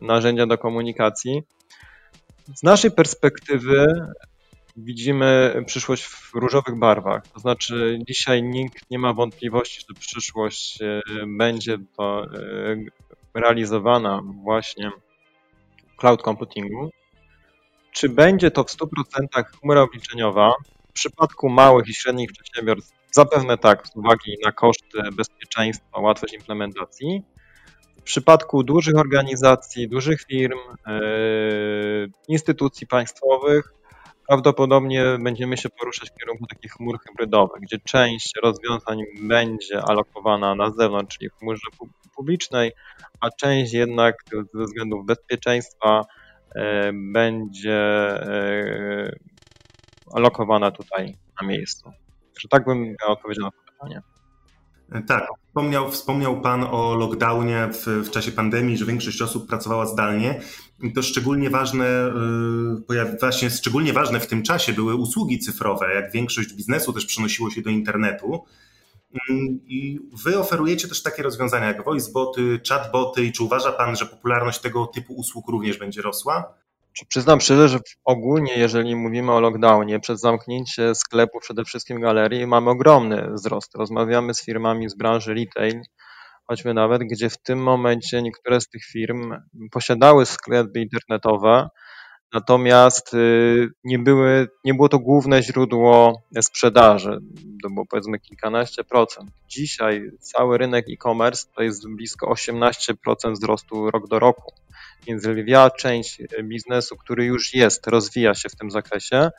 narzędzia 0.00 0.46
do 0.46 0.58
komunikacji. 0.58 1.42
Z 2.54 2.62
naszej 2.62 2.90
perspektywy 2.90 3.86
widzimy 4.84 5.62
przyszłość 5.66 6.04
w 6.04 6.34
różowych 6.34 6.78
barwach. 6.78 7.28
To 7.28 7.40
znaczy, 7.40 7.98
dzisiaj 8.08 8.42
nikt 8.42 8.90
nie 8.90 8.98
ma 8.98 9.12
wątpliwości, 9.12 9.80
że 9.88 9.94
przyszłość 10.00 10.82
e, 10.82 11.00
będzie 11.26 11.78
to 11.96 12.24
e, 12.24 12.28
realizowana 13.34 14.20
właśnie 14.42 14.90
cloud 15.96 16.22
computingu. 16.22 16.90
Czy 17.92 18.08
będzie 18.08 18.50
to 18.50 18.64
w 18.64 18.66
100% 18.66 19.44
chmura 19.60 19.82
obliczeniowa? 19.82 20.52
W 20.88 20.92
przypadku 20.92 21.48
małych 21.48 21.88
i 21.88 21.94
średnich 21.94 22.32
przedsiębiorstw 22.32 22.94
zapewne 23.10 23.58
tak, 23.58 23.88
z 23.88 23.96
uwagi 23.96 24.36
na 24.44 24.52
koszty, 24.52 24.98
bezpieczeństwa, 25.12 26.00
łatwość 26.00 26.34
implementacji. 26.34 27.22
W 27.96 28.02
przypadku 28.02 28.62
dużych 28.62 28.96
organizacji, 28.96 29.88
dużych 29.88 30.22
firm, 30.22 30.58
yy, 30.86 32.10
instytucji 32.28 32.86
państwowych, 32.86 33.79
prawdopodobnie 34.30 35.04
będziemy 35.20 35.56
się 35.56 35.68
poruszać 35.68 36.10
w 36.10 36.14
kierunku 36.14 36.46
takich 36.46 36.72
chmur 36.72 36.98
hybrydowych, 37.00 37.62
gdzie 37.62 37.78
część 37.78 38.32
rozwiązań 38.42 38.98
będzie 39.22 39.82
alokowana 39.82 40.54
na 40.54 40.70
zewnątrz, 40.70 41.18
czyli 41.18 41.30
w 41.30 41.34
chmurze 41.34 41.66
publicznej, 42.16 42.72
a 43.20 43.30
część 43.30 43.72
jednak 43.72 44.14
ze 44.54 44.64
względów 44.64 45.06
bezpieczeństwa 45.06 46.02
e, 46.54 46.90
będzie 46.92 47.78
e, 47.78 49.12
alokowana 50.14 50.70
tutaj 50.70 51.16
na 51.42 51.48
miejscu. 51.48 51.92
Tak 52.50 52.64
bym 52.64 52.82
miał 52.82 53.12
odpowiedzieć 53.12 53.44
na 53.44 53.50
to 53.50 53.72
pytanie. 53.72 54.02
Tak, 55.06 55.28
Wspomniał, 55.50 55.90
wspomniał 55.90 56.40
Pan 56.40 56.64
o 56.70 56.94
lockdownie 56.94 57.68
w, 57.72 57.86
w, 57.86 58.10
czasie 58.10 58.32
pandemii, 58.32 58.76
że 58.76 58.84
większość 58.84 59.22
osób 59.22 59.48
pracowała 59.48 59.86
zdalnie. 59.86 60.40
I 60.82 60.92
to 60.92 61.02
szczególnie 61.02 61.50
ważne, 61.50 62.12
yy, 62.88 63.18
właśnie 63.20 63.50
szczególnie 63.50 63.92
ważne 63.92 64.20
w 64.20 64.26
tym 64.26 64.42
czasie 64.42 64.72
były 64.72 64.94
usługi 64.94 65.38
cyfrowe, 65.38 65.94
jak 65.94 66.12
większość 66.12 66.52
biznesu 66.54 66.92
też 66.92 67.06
przenosiło 67.06 67.50
się 67.50 67.62
do 67.62 67.70
internetu. 67.70 68.44
Mm, 69.30 69.60
I 69.66 70.00
wy 70.24 70.38
oferujecie 70.38 70.88
też 70.88 71.02
takie 71.02 71.22
rozwiązania 71.22 71.66
jak 71.66 71.84
voiceboty, 71.84 72.60
chatboty 72.68 73.24
i 73.24 73.32
czy 73.32 73.44
uważa 73.44 73.72
Pan, 73.72 73.96
że 73.96 74.06
popularność 74.06 74.60
tego 74.60 74.86
typu 74.86 75.14
usług 75.14 75.48
również 75.48 75.78
będzie 75.78 76.02
rosła? 76.02 76.54
Przyznam 77.08 77.40
szczerze, 77.40 77.68
że 77.68 77.78
ogólnie, 78.04 78.52
jeżeli 78.54 78.96
mówimy 78.96 79.32
o 79.32 79.40
lockdownie, 79.40 80.00
przez 80.00 80.20
zamknięcie 80.20 80.94
sklepów, 80.94 81.42
przede 81.42 81.64
wszystkim 81.64 82.00
galerii, 82.00 82.46
mamy 82.46 82.70
ogromny 82.70 83.28
wzrost. 83.32 83.74
Rozmawiamy 83.74 84.34
z 84.34 84.44
firmami 84.44 84.88
z 84.88 84.96
branży 84.96 85.34
retail, 85.34 85.82
choćby 86.46 86.74
nawet, 86.74 87.02
gdzie 87.02 87.30
w 87.30 87.38
tym 87.42 87.62
momencie 87.62 88.22
niektóre 88.22 88.60
z 88.60 88.68
tych 88.68 88.84
firm 88.84 89.34
posiadały 89.70 90.26
sklepy 90.26 90.80
internetowe, 90.80 91.68
natomiast 92.34 93.14
y, 93.14 93.68
nie, 93.84 93.98
były, 93.98 94.48
nie 94.64 94.74
było 94.74 94.88
to 94.88 94.98
główne 94.98 95.42
źródło 95.42 96.22
sprzedaży. 96.40 97.20
To 97.62 97.70
było 97.70 97.86
powiedzmy 97.86 98.18
kilkanaście 98.18 98.84
procent. 98.84 99.30
Dzisiaj 99.48 100.10
cały 100.20 100.58
rynek 100.58 100.86
e-commerce 100.92 101.46
to 101.56 101.62
jest 101.62 101.88
blisko 101.88 102.32
18% 102.32 103.32
wzrostu 103.32 103.90
rok 103.90 104.08
do 104.08 104.18
roku. 104.18 104.52
Więc 105.06 105.24
lwia 105.24 105.70
część 105.70 106.18
biznesu, 106.42 106.96
który 106.96 107.24
już 107.24 107.54
jest, 107.54 107.86
rozwija 107.86 108.34
się 108.34 108.48
w 108.48 108.56
tym 108.56 108.70
zakresie, 108.70 109.30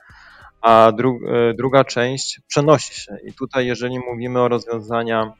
a 0.61 0.91
dru 0.91 1.19
e, 1.27 1.53
druga 1.53 1.83
część 1.83 2.39
przenosi 2.47 2.95
się. 2.95 3.17
I 3.23 3.33
tutaj, 3.33 3.67
jeżeli 3.67 3.99
mówimy 3.99 4.39
o 4.41 4.47
rozwiązania 4.47 5.33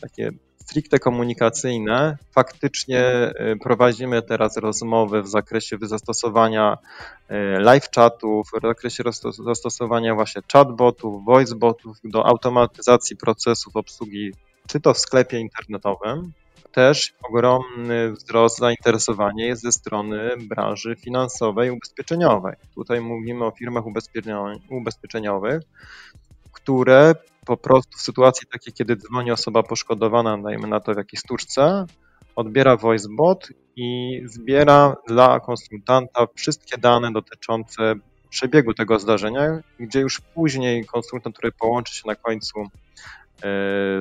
takie 0.00 0.30
stricte 0.64 0.98
komunikacyjne, 0.98 2.16
faktycznie 2.32 3.00
e, 3.00 3.56
prowadzimy 3.62 4.22
teraz 4.22 4.56
rozmowy 4.56 5.22
w 5.22 5.28
zakresie 5.28 5.76
zastosowania 5.82 6.78
e, 7.28 7.60
live 7.60 7.88
chatów, 7.94 8.48
w 8.58 8.66
zakresie 8.66 9.02
zastosowania 9.44 10.14
właśnie 10.14 10.42
chatbotów, 10.52 11.24
voicebotów 11.24 11.96
do 12.04 12.26
automatyzacji 12.26 13.16
procesów 13.16 13.76
obsługi, 13.76 14.32
czy 14.66 14.80
to 14.80 14.94
w 14.94 14.98
sklepie 14.98 15.38
internetowym, 15.40 16.32
też 16.72 17.14
ogromny 17.28 18.12
wzrost 18.12 18.58
zainteresowania 18.58 19.46
jest 19.46 19.62
ze 19.62 19.72
strony 19.72 20.30
branży 20.48 20.96
finansowej, 20.96 21.70
ubezpieczeniowej. 21.70 22.54
Tutaj 22.74 23.00
mówimy 23.00 23.44
o 23.44 23.50
firmach 23.50 23.84
ubezpieczeniowych, 24.70 25.62
które 26.54 27.14
po 27.46 27.56
prostu 27.56 27.98
w 27.98 28.02
sytuacji 28.02 28.46
takiej, 28.52 28.72
kiedy 28.72 28.96
dzwoni 28.96 29.30
osoba 29.30 29.62
poszkodowana, 29.62 30.38
dajmy 30.38 30.66
na 30.66 30.80
to 30.80 30.94
w 30.94 30.96
jakiejś 30.96 31.20
stłuczce, 31.20 31.86
odbiera 32.36 32.76
voicebot 32.76 33.48
i 33.76 34.20
zbiera 34.24 34.96
dla 35.08 35.40
konsultanta 35.40 36.26
wszystkie 36.34 36.78
dane 36.78 37.12
dotyczące 37.12 37.94
przebiegu 38.30 38.74
tego 38.74 38.98
zdarzenia, 38.98 39.60
gdzie 39.80 40.00
już 40.00 40.20
później 40.20 40.84
konsultant, 40.84 41.36
który 41.36 41.52
połączy 41.52 41.94
się 41.94 42.02
na 42.06 42.14
końcu 42.14 42.60
e, 42.60 42.68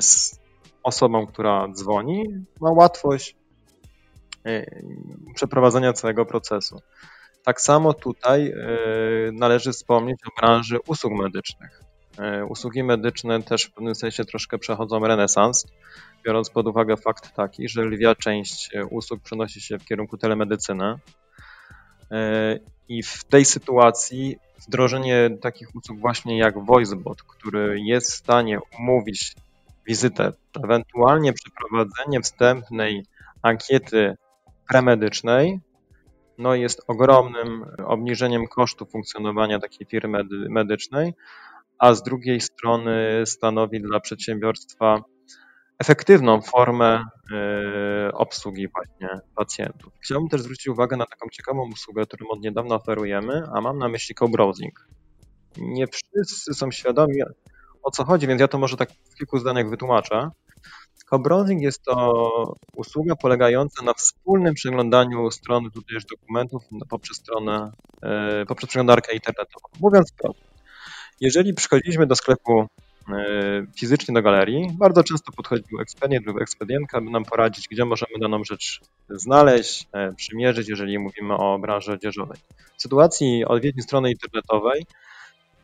z 0.01 0.39
osobą, 0.83 1.27
która 1.27 1.67
dzwoni, 1.73 2.45
ma 2.61 2.71
łatwość 2.71 3.35
e, 4.45 4.65
przeprowadzenia 5.35 5.93
całego 5.93 6.25
procesu. 6.25 6.81
Tak 7.43 7.61
samo 7.61 7.93
tutaj 7.93 8.47
e, 8.47 8.55
należy 9.31 9.71
wspomnieć 9.71 10.19
o 10.27 10.41
branży 10.41 10.77
usług 10.87 11.13
medycznych. 11.13 11.92
E, 12.19 12.45
usługi 12.45 12.83
medyczne 12.83 13.43
też 13.43 13.63
w 13.63 13.73
pewnym 13.73 13.95
sensie 13.95 14.25
troszkę 14.25 14.57
przechodzą 14.57 14.99
renesans, 14.99 15.67
biorąc 16.25 16.49
pod 16.49 16.67
uwagę 16.67 16.97
fakt 16.97 17.35
taki, 17.35 17.69
że 17.69 17.81
lwia 17.81 18.15
część 18.15 18.69
usług 18.89 19.21
przenosi 19.21 19.61
się 19.61 19.79
w 19.79 19.85
kierunku 19.85 20.17
telemedycyny. 20.17 20.95
I 22.87 23.03
w 23.03 23.23
tej 23.23 23.45
sytuacji 23.45 24.37
wdrożenie 24.67 25.29
takich 25.41 25.75
usług 25.75 25.99
właśnie 25.99 26.37
jak 26.37 26.65
VoiceBot, 26.65 27.23
który 27.23 27.79
jest 27.81 28.11
w 28.11 28.15
stanie 28.15 28.59
umówić 28.79 29.35
wizytę, 29.87 30.31
ewentualnie 30.63 31.33
przeprowadzenie 31.33 32.21
wstępnej 32.21 33.05
ankiety 33.41 34.15
premedycznej 34.67 35.59
no 36.37 36.55
jest 36.55 36.81
ogromnym 36.87 37.65
obniżeniem 37.85 38.47
kosztu 38.47 38.85
funkcjonowania 38.85 39.59
takiej 39.59 39.87
firmy 39.87 40.23
medycznej, 40.49 41.13
a 41.79 41.93
z 41.93 42.03
drugiej 42.03 42.41
strony 42.41 43.23
stanowi 43.25 43.81
dla 43.81 43.99
przedsiębiorstwa 43.99 45.03
efektywną 45.79 46.41
formę 46.41 47.03
e, 47.33 48.11
obsługi 48.13 48.67
właśnie 48.67 49.19
pacjentów. 49.35 49.93
Chciałbym 50.03 50.29
też 50.29 50.41
zwrócić 50.41 50.67
uwagę 50.67 50.97
na 50.97 51.05
taką 51.05 51.29
ciekawą 51.29 51.69
usługę, 51.73 52.05
którą 52.05 52.27
od 52.29 52.41
niedawna 52.41 52.75
oferujemy, 52.75 53.43
a 53.53 53.61
mam 53.61 53.77
na 53.77 53.89
myśli 53.89 54.15
co-browsing. 54.15 54.87
Nie 55.57 55.87
wszyscy 55.87 56.53
są 56.53 56.71
świadomi, 56.71 57.21
o 57.83 57.91
co 57.91 58.05
chodzi, 58.05 58.27
więc 58.27 58.41
ja 58.41 58.47
to 58.47 58.57
może 58.57 58.77
tak 58.77 58.89
w 58.91 59.15
kilku 59.15 59.39
zdaniach 59.39 59.69
wytłumaczę. 59.69 60.29
Co-browsing 61.09 61.61
jest 61.61 61.83
to 61.83 62.55
usługa 62.75 63.15
polegająca 63.15 63.85
na 63.85 63.93
wspólnym 63.93 64.53
przeglądaniu 64.53 65.31
strony 65.31 65.69
tudzież 65.71 66.05
dokumentów 66.05 66.63
poprzez 66.89 67.17
stronę, 67.17 67.71
e, 68.01 68.45
poprzez 68.45 68.69
przeglądarkę 68.69 69.13
internetową. 69.13 69.67
Mówiąc 69.79 70.11
wprost, 70.11 70.52
jeżeli 71.23 71.53
przychodziliśmy 71.53 72.07
do 72.07 72.15
sklepu 72.15 72.61
e, 72.61 73.65
fizycznie 73.79 74.13
do 74.13 74.21
galerii, 74.21 74.67
bardzo 74.79 75.03
często 75.03 75.31
podchodził 75.31 75.81
ekspedient 75.81 76.25
lub 76.25 76.41
ekspedientka, 76.41 77.01
by 77.01 77.09
nam 77.09 77.25
poradzić, 77.25 77.67
gdzie 77.67 77.85
możemy 77.85 78.19
daną 78.21 78.43
rzecz 78.43 78.81
znaleźć, 79.09 79.87
e, 79.93 80.13
przymierzyć, 80.13 80.69
jeżeli 80.69 80.99
mówimy 80.99 81.33
o 81.37 81.59
branży 81.59 81.91
odzieżowej. 81.91 82.39
W 82.77 82.81
sytuacji 82.81 83.45
odwiedzi 83.45 83.81
strony 83.81 84.11
internetowej 84.11 84.85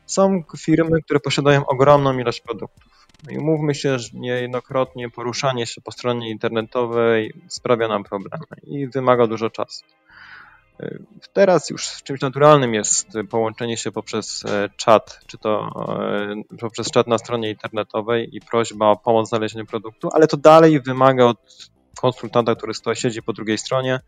są 0.05 0.43
firmy, 0.57 1.01
które 1.01 1.19
posiadają 1.19 1.65
ogromną 1.65 2.19
ilość 2.19 2.41
produktów. 2.41 3.07
No 3.23 3.31
I 3.31 3.37
umówmy 3.37 3.75
się, 3.75 3.99
że 3.99 4.09
niejednokrotnie 4.13 5.09
poruszanie 5.09 5.65
się 5.65 5.81
po 5.81 5.91
stronie 5.91 6.29
internetowej 6.29 7.33
sprawia 7.47 7.87
nam 7.87 8.03
problemy 8.03 8.45
i 8.63 8.87
wymaga 8.87 9.27
dużo 9.27 9.49
czasu. 9.49 9.85
Teraz 11.33 11.69
już 11.69 12.03
czymś 12.03 12.21
naturalnym 12.21 12.73
jest 12.73 13.07
połączenie 13.29 13.77
się 13.77 13.91
poprzez 13.91 14.45
e, 14.45 14.69
czat, 14.77 15.19
czy 15.27 15.37
to 15.37 15.69
e, 16.51 16.57
poprzez 16.59 16.91
czat 16.91 17.07
na 17.07 17.17
stronie 17.17 17.49
internetowej 17.49 18.35
i 18.35 18.41
prośba 18.41 18.89
o 18.89 18.95
pomoc 18.95 19.27
w 19.27 19.29
znalezieniu 19.29 19.65
produktu, 19.65 20.09
ale 20.13 20.27
to 20.27 20.37
dalej 20.37 20.81
wymaga 20.81 21.25
od 21.25 21.69
konsultanta, 22.01 22.55
który 22.55 22.73
stoi, 22.73 22.95
siedzi 22.95 23.21
po 23.23 23.33
drugiej 23.33 23.57
stronie, 23.57 23.99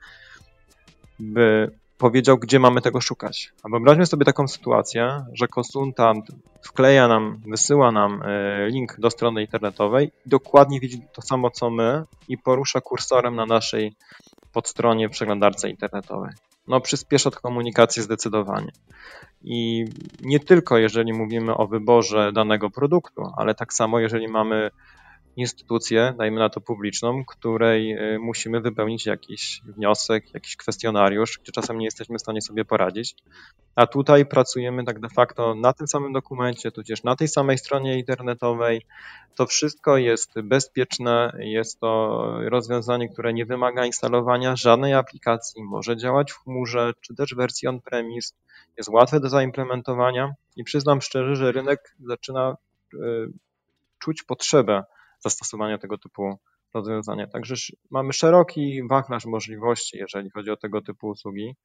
by 1.20 1.72
powiedział, 1.98 2.38
gdzie 2.38 2.60
mamy 2.60 2.82
tego 2.82 3.02
szukać. 3.02 3.54
A 3.64 3.70
wyobraźmy 3.70 4.06
sobie 4.06 4.26
taką 4.26 4.48
sytuację, 4.48 5.26
że 5.34 5.48
konsultant 5.48 6.28
wkleja 6.62 7.08
nam, 7.08 7.42
wysyła 7.48 7.92
nam 7.92 8.24
e, 8.24 8.68
link 8.68 9.00
do 9.00 9.10
strony 9.10 9.42
internetowej 9.42 10.12
i 10.26 10.30
dokładnie 10.30 10.80
widzi 10.80 11.02
to 11.14 11.22
samo, 11.22 11.50
co 11.50 11.70
my 11.70 12.04
i 12.28 12.38
porusza 12.38 12.82
kursorem 12.82 13.36
na 13.36 13.46
naszej 13.46 13.96
podstronie 14.54 15.10
przeglądarce 15.10 15.70
internetowej. 15.70 16.32
No, 16.72 16.82
przyspiesza 16.82 17.32
komunikację 17.32 18.04
zdecydowanie. 18.04 18.72
I 19.44 19.86
nie 20.22 20.40
tylko 20.40 20.78
jeżeli 20.78 21.14
mówimy 21.14 21.58
o 21.58 21.68
wyborze 21.68 22.32
danego 22.34 22.70
produktu, 22.70 23.22
ale 23.38 23.56
tak 23.56 23.74
samo 23.74 24.00
jeżeli 24.00 24.28
mamy 24.28 24.72
instytucję, 25.36 26.13
dajmy 26.17 26.39
na 26.39 26.50
to 26.50 26.62
publiczną, 26.62 27.26
której 27.26 27.94
y, 28.15 28.20
musimy 28.20 28.62
wypełnić 28.62 29.06
jakiś 29.06 29.62
wniosek, 29.65 30.34
jakiś 30.34 30.56
kwestionariusz, 30.56 31.39
gdzie 31.44 31.52
czasem 31.52 31.78
nie 31.78 31.86
jesteśmy 31.86 32.17
w 32.17 32.22
stanie 32.22 32.41
sobie 32.41 32.65
poradzić. 32.65 33.15
A 33.76 33.88
tutaj 33.88 34.26
pracujemy 34.26 34.84
tak 34.84 35.00
de 35.00 35.10
facto 35.10 35.56
na 35.56 35.74
tym 35.74 35.88
samym 35.88 36.13
dokumencie, 36.13 36.72
tudzież 36.72 37.04
na 37.04 37.15
tej 37.15 37.28
samej 37.28 37.58
stronie 37.58 38.00
internetowej. 38.00 38.86
To 39.36 39.46
wszystko 39.46 39.98
jest 39.98 40.41
bezpieczne, 40.41 41.38
jest 41.39 41.80
to 41.80 42.22
rozwiązanie, 42.50 43.10
które 43.10 43.34
nie 43.34 43.46
wymaga 43.46 43.86
instalowania 43.86 44.56
żadnej 44.56 44.94
aplikacji, 44.94 45.63
może 45.63 45.98
działać 45.98 46.32
w 46.32 46.38
chmurze, 46.44 46.94
czy 47.02 47.15
też 47.15 47.36
wersji 47.36 47.67
on-premise, 47.67 48.34
jest 48.78 48.89
łatwe 48.89 49.20
do 49.20 49.30
zaimplementowania 49.30 50.34
i 50.56 50.63
przyznam 50.63 51.02
szczerze, 51.02 51.36
że 51.36 51.52
rynek 51.52 51.96
zaczyna 52.00 52.58
y, 52.94 52.98
czuć 54.00 54.24
potrzebę 54.24 54.84
zastosowania 55.24 55.78
tego 55.78 55.98
typu 55.98 56.40
rozwiązania. 56.74 57.28
Także 57.28 57.56
mamy 57.92 58.14
szeroki 58.14 58.82
wachlarz 58.90 59.26
możliwości, 59.26 59.98
jeżeli 59.98 60.30
chodzi 60.30 60.52
o 60.52 60.58
tego 60.58 60.82
typu 60.82 61.08
usługi. 61.08 61.56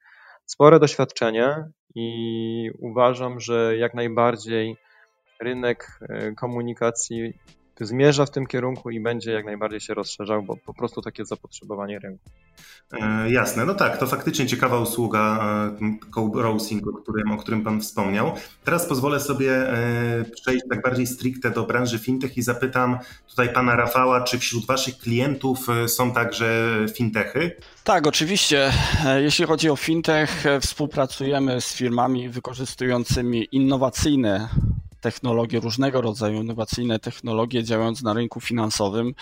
Spore 0.47 0.81
doświadczenie 0.81 1.65
i 1.95 2.71
uważam, 2.79 3.41
że 3.41 3.77
jak 3.77 3.95
najbardziej 3.95 4.77
rynek 5.41 5.99
e, 6.09 6.33
komunikacji 6.33 7.33
zmierza 7.81 8.27
w 8.27 8.31
tym 8.31 8.47
kierunku 8.47 8.91
i 8.91 9.01
będzie 9.01 9.33
jak 9.33 9.45
najbardziej 9.45 9.81
się 9.81 9.95
rozszerzał, 9.95 10.43
bo 10.43 10.57
po 10.57 10.75
prostu 10.75 11.03
takie 11.03 11.25
zapotrzebowanie 11.25 11.99
rynku. 11.99 12.31
E, 12.93 13.31
jasne, 13.31 13.65
no 13.65 13.75
tak, 13.75 13.99
to 13.99 14.07
faktycznie 14.07 14.47
ciekawa 14.47 14.79
usługa 14.79 15.39
e, 15.83 16.11
co-browsing, 16.15 16.89
o 16.89 16.93
którym, 16.93 17.33
o 17.33 17.37
którym 17.37 17.65
Pan 17.65 17.81
wspomniał. 17.81 18.33
Teraz 18.65 18.87
pozwolę 18.87 19.21
sobie 19.21 19.53
e, 19.53 20.25
przejść 20.25 20.65
tak 20.71 20.83
bardziej 20.83 21.07
stricte 21.07 21.51
do 21.51 21.63
branży 21.63 21.99
fintech 21.99 22.37
i 22.37 22.43
zapytam 22.43 22.99
tutaj 23.29 23.53
Pana 23.53 23.77
Rafała, 23.77 24.21
czy 24.21 24.39
wśród 24.39 24.67
Waszych 24.67 24.99
klientów 24.99 25.67
są 25.87 26.13
także 26.13 26.77
fintechy? 26.95 27.57
Tak, 27.85 28.07
oczywiście. 28.07 28.73
Jeśli 29.17 29.45
chodzi 29.45 29.71
o 29.71 29.77
fintech, 29.77 30.45
współpracujemy 30.61 31.61
z 31.61 31.75
firmami 31.75 32.29
wykorzystującymi 32.29 33.49
innowacyjne 33.53 34.49
technologie, 35.07 35.61
różnego 35.61 36.01
rodzaju 36.01 36.43
innowacyjne 36.43 36.99
technologie 36.99 37.65
działając 37.65 38.03
na 38.03 38.13
rynku 38.13 38.41
finansowym. 38.41 39.15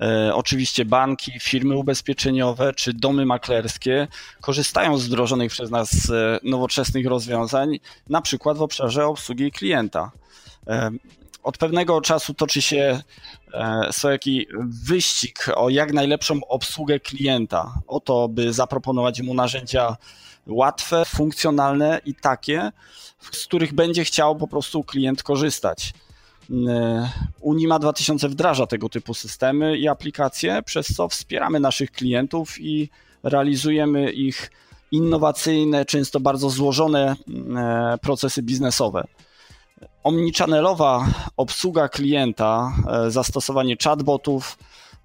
E, 0.00 0.34
oczywiście 0.34 0.84
banki, 0.84 1.32
firmy 1.40 1.76
ubezpieczeniowe 1.76 2.72
czy 2.72 2.92
domy 2.92 3.26
maklerskie 3.26 4.08
korzystają 4.40 4.98
z 4.98 5.06
wdrożonych 5.06 5.50
przez 5.50 5.70
nas 5.70 6.10
e, 6.10 6.40
nowoczesnych 6.42 7.06
rozwiązań, 7.06 7.78
na 8.08 8.20
przykład 8.22 8.58
w 8.58 8.62
obszarze 8.62 9.06
obsługi 9.06 9.50
klienta. 9.50 10.10
E, 10.66 10.90
od 11.42 11.58
pewnego 11.58 12.00
czasu 12.00 12.34
toczy 12.34 12.62
się 12.62 13.02
swojaki 13.90 14.46
wyścig 14.84 15.46
o 15.54 15.68
jak 15.68 15.92
najlepszą 15.92 16.40
obsługę 16.48 17.00
klienta, 17.00 17.72
o 17.86 18.00
to, 18.00 18.28
by 18.28 18.52
zaproponować 18.52 19.22
mu 19.22 19.34
narzędzia 19.34 19.96
łatwe, 20.48 21.04
funkcjonalne 21.04 22.00
i 22.04 22.14
takie, 22.14 22.72
z 23.32 23.46
których 23.46 23.74
będzie 23.74 24.04
chciał 24.04 24.36
po 24.36 24.48
prostu 24.48 24.84
klient 24.84 25.22
korzystać. 25.22 25.94
E, 26.68 27.10
Unima 27.40 27.78
2000 27.78 28.28
wdraża 28.28 28.66
tego 28.66 28.88
typu 28.88 29.14
systemy 29.14 29.78
i 29.78 29.88
aplikacje, 29.88 30.62
przez 30.62 30.86
co 30.86 31.08
wspieramy 31.08 31.60
naszych 31.60 31.90
klientów 31.90 32.60
i 32.60 32.90
realizujemy 33.22 34.12
ich 34.12 34.50
innowacyjne, 34.92 35.84
często 35.84 36.20
bardzo 36.20 36.50
złożone 36.50 37.16
e, 37.56 37.98
procesy 38.02 38.42
biznesowe. 38.42 39.04
Omnichannelowa 40.04 41.06
obsługa 41.36 41.88
klienta, 41.88 42.72
e, 43.06 43.10
zastosowanie 43.10 43.76
chatbotów, 43.84 44.58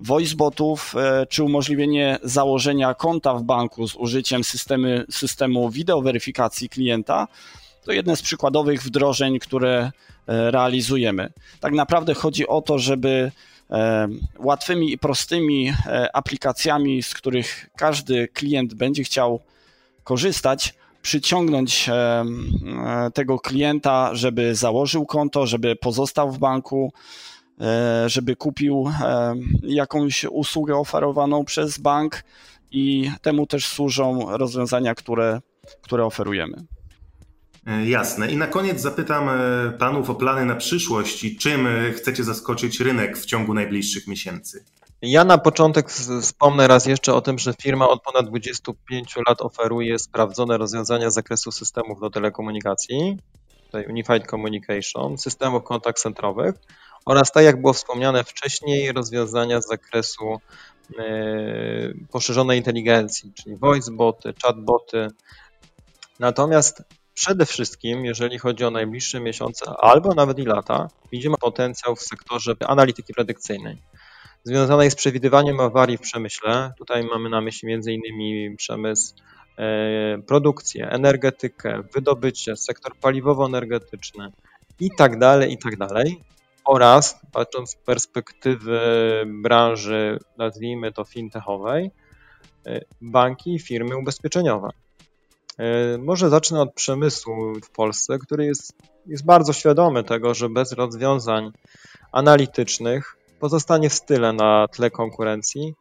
voicebotów, 0.06 0.96
czy 1.30 1.44
umożliwienie 1.44 2.18
założenia 2.24 2.94
konta 2.94 3.34
w 3.34 3.44
banku 3.44 3.88
z 3.88 3.96
użyciem 3.96 4.44
systemy, 4.44 5.06
systemu 5.10 5.70
wideoweryfikacji 5.70 6.70
klienta 6.70 7.28
to 7.86 7.92
jedne 7.92 8.16
z 8.16 8.22
przykładowych 8.22 8.84
wdrożeń, 8.84 9.40
które 9.40 9.92
e, 10.28 10.52
realizujemy. 10.52 11.34
Tak 11.60 11.74
naprawdę 11.74 12.14
chodzi 12.14 12.48
o 12.48 12.62
to, 12.62 12.80
żeby 12.80 13.32
e, 13.72 14.08
łatwymi 14.40 14.94
i 14.94 14.98
prostymi 14.98 15.70
e, 15.70 16.16
aplikacjami, 16.16 17.04
z 17.04 17.14
których 17.14 17.70
każdy 17.78 18.28
klient 18.28 18.74
będzie 18.74 19.04
chciał 19.04 19.40
korzystać, 20.04 20.74
przyciągnąć 21.02 21.90
tego 23.14 23.40
klienta, 23.40 24.10
żeby 24.16 24.56
założył 24.56 25.06
konto, 25.06 25.48
żeby 25.48 25.76
pozostał 25.76 26.32
w 26.32 26.40
banku, 26.40 26.94
żeby 28.06 28.36
kupił 28.36 28.92
jakąś 29.64 30.26
usługę 30.26 30.76
oferowaną 30.76 31.46
przez 31.46 31.78
bank 31.78 32.24
i 32.72 33.12
temu 33.22 33.48
też 33.48 33.68
służą 33.68 34.38
rozwiązania, 34.38 34.96
które, 34.96 35.42
które 35.82 36.06
oferujemy. 36.06 36.66
E, 37.68 37.90
jasne. 37.90 38.32
I 38.32 38.38
na 38.38 38.48
koniec 38.48 38.82
zapytam 38.82 39.30
e, 39.30 39.72
panów 39.72 40.10
o 40.10 40.16
plany 40.16 40.46
na 40.46 40.56
przyszłość 40.56 41.24
i 41.24 41.38
czym 41.38 41.68
e, 41.68 41.92
chcecie 41.92 42.24
zaskoczyć 42.24 42.80
rynek 42.80 43.18
w 43.18 43.26
ciągu 43.26 43.54
najbliższych 43.54 44.08
miesięcy. 44.08 44.66
Ja 45.02 45.24
na 45.24 45.38
początek 45.38 45.92
wspomnę 46.22 46.68
raz 46.68 46.86
jeszcze 46.86 47.14
o 47.14 47.22
tym, 47.22 47.40
że 47.40 47.54
firma 47.62 47.90
od 47.90 48.04
ponad 48.04 48.30
25 48.30 49.16
lat 49.28 49.42
oferuje 49.42 50.00
sprawdzone 50.00 50.58
rozwiązania 50.58 51.10
z 51.10 51.14
zakresu 51.14 51.52
systemów 51.52 52.00
do 52.00 52.10
telekomunikacji, 52.10 53.18
tutaj 53.66 53.86
Unified 53.86 54.28
Communication, 54.28 55.18
systemów 55.18 55.64
kontakt 55.64 56.00
centrowych 56.00 56.56
oraz, 57.06 57.32
tak 57.32 57.44
jak 57.44 57.62
było 57.62 57.74
wspomniane 57.74 58.24
wcześniej, 58.24 58.92
rozwiązania 58.92 59.62
z 59.62 59.68
zakresu 59.68 60.38
poszerzonej 62.12 62.58
inteligencji, 62.58 63.34
czyli 63.34 63.58
voiceboty, 63.58 64.34
chatboty. 64.44 65.08
Natomiast 66.20 66.84
Przede 67.14 67.46
wszystkim, 67.46 68.06
jeżeli 68.06 68.40
chodzi 68.40 68.66
o 68.66 68.72
najbliższe 68.72 69.20
miesiące 69.20 69.66
albo 69.78 70.14
nawet 70.14 70.40
i 70.40 70.46
lata, 70.46 70.88
widzimy 71.12 71.36
potencjał 71.42 71.96
w 71.96 72.02
sektorze 72.02 72.56
analityki 72.68 73.14
predykcyjnej, 73.14 73.78
związanej 74.44 74.92
z 74.92 74.96
przewidywaniem 74.96 75.60
awarii 75.60 75.98
w 75.98 76.02
przemyśle. 76.02 76.74
Tutaj 76.78 77.04
mamy 77.04 77.30
na 77.30 77.42
myśli 77.42 77.74
m.in. 77.74 78.56
przemysł, 78.58 79.16
e, 79.58 80.18
produkcję, 80.28 80.90
energetykę, 80.90 81.84
wydobycie, 81.94 82.56
sektor 82.56 82.96
paliwowo-energetyczny 83.02 84.32
i 84.80 84.90
tak 84.98 85.20
dalej, 85.20 85.54
i 85.54 85.58
tak 85.58 85.78
dalej. 85.78 86.22
Oraz 86.66 87.20
patrząc 87.32 87.72
z 87.72 87.76
perspektywy 87.76 88.80
branży, 89.28 90.20
nazwijmy 90.38 90.92
to 90.92 91.04
fintechowej, 91.04 91.92
e, 92.66 92.82
banki 93.02 93.56
i 93.56 93.60
firmy 93.60 93.98
ubezpieczeniowe. 93.98 94.70
E, 95.58 95.98
może 95.98 96.30
zacznę 96.30 96.62
od 96.62 96.74
przemysłu 96.74 97.54
w 97.64 97.70
Polsce, 97.70 98.20
który 98.20 98.46
jest, 98.46 98.74
jest 99.06 99.26
bardzo 99.26 99.54
świadomy 99.54 100.04
tego, 100.04 100.34
że 100.34 100.50
bez 100.50 100.72
rozwiązań 100.72 101.52
analitycznych 102.12 103.18
pozostanie 103.40 103.90
w 103.90 103.94
style 103.94 104.34
na 104.34 104.68
tle 104.68 104.92
konkurencji, 104.92 105.76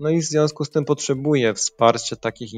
no 0.00 0.10
i 0.10 0.20
w 0.20 0.24
związku 0.24 0.64
z 0.64 0.70
tym 0.70 0.84
potrzebuje 0.84 1.54
wsparcia 1.54 2.16
takich 2.16 2.50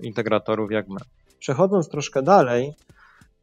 integratorów 0.00 0.70
jak 0.70 0.88
my. 0.88 1.00
Przechodząc 1.38 1.88
troszkę 1.88 2.22
dalej, 2.22 2.74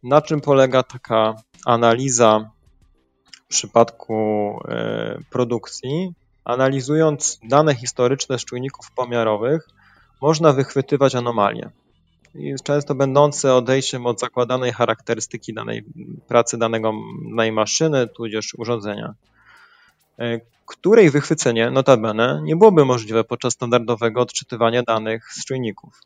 na 0.03 0.21
czym 0.21 0.41
polega 0.41 0.83
taka 0.83 1.35
analiza 1.65 2.49
w 3.47 3.49
przypadku 3.49 4.15
e, 4.67 5.19
produkcji? 5.29 6.13
Analizując 6.45 7.39
dane 7.49 7.75
historyczne 7.75 8.39
z 8.39 8.45
czujników 8.45 8.91
pomiarowych, 8.91 9.67
można 10.21 10.53
wychwytywać 10.53 11.15
anomalie 11.15 11.71
często 12.63 12.95
będące 12.95 13.53
odejściem 13.53 14.05
od 14.05 14.19
zakładanej 14.19 14.71
charakterystyki 14.71 15.53
danej 15.53 15.83
pracy 16.27 16.57
danego, 16.57 16.93
danej 17.29 17.51
maszyny, 17.51 18.07
tudzież 18.07 18.55
urządzenia, 18.57 19.13
e, 20.19 20.39
której 20.65 21.09
wychwycenie, 21.09 21.71
notabene, 21.71 22.41
nie 22.43 22.55
byłoby 22.55 22.85
możliwe 22.85 23.23
podczas 23.23 23.53
standardowego 23.53 24.21
odczytywania 24.21 24.83
danych 24.83 25.33
z 25.33 25.45
czujników. 25.45 26.01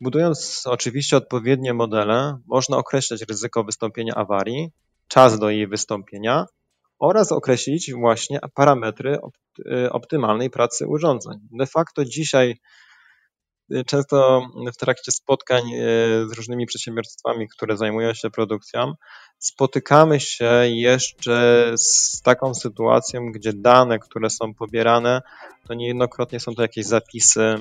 Budując 0.00 0.62
oczywiście 0.66 1.16
odpowiednie 1.16 1.74
modele, 1.74 2.38
można 2.46 2.76
określać 2.76 3.22
ryzyko 3.22 3.64
wystąpienia 3.64 4.14
awarii, 4.14 4.70
czas 5.08 5.38
do 5.38 5.50
jej 5.50 5.66
wystąpienia 5.66 6.46
oraz 6.98 7.32
określić 7.32 7.92
właśnie 7.92 8.40
parametry 8.54 9.18
e, 9.72 9.92
optymalnej 9.92 10.50
pracy 10.50 10.86
urządzeń. 10.86 11.38
De 11.52 11.66
facto 11.66 12.04
dzisiaj 12.04 12.56
często 13.86 14.46
w 14.74 14.76
trakcie 14.76 15.12
spotkań 15.12 15.62
e, 15.62 15.78
z 16.28 16.32
różnymi 16.36 16.66
przedsiębiorstwami, 16.66 17.48
które 17.48 17.76
zajmują 17.76 18.14
się 18.14 18.30
produkcją, 18.30 18.94
spotykamy 19.38 20.20
się 20.20 20.50
jeszcze 20.64 21.72
z 21.76 22.22
taką 22.22 22.54
sytuacją, 22.54 23.32
gdzie 23.32 23.52
dane, 23.52 23.98
które 23.98 24.30
są 24.30 24.54
pobierane, 24.54 25.22
to 25.68 25.74
niejednokrotnie 25.74 26.40
są 26.40 26.54
to 26.54 26.62
jakieś 26.62 26.86
zapisy, 26.86 27.54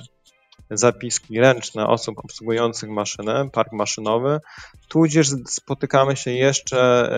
zapiski 0.72 1.40
ręczne 1.40 1.88
osób 1.88 2.20
obsługujących 2.20 2.90
maszynę, 2.90 3.50
park 3.54 3.72
maszynowy, 3.72 4.40
tudzież 4.88 5.28
spotykamy 5.48 6.16
się 6.16 6.32
jeszcze 6.32 7.12
e, 7.12 7.18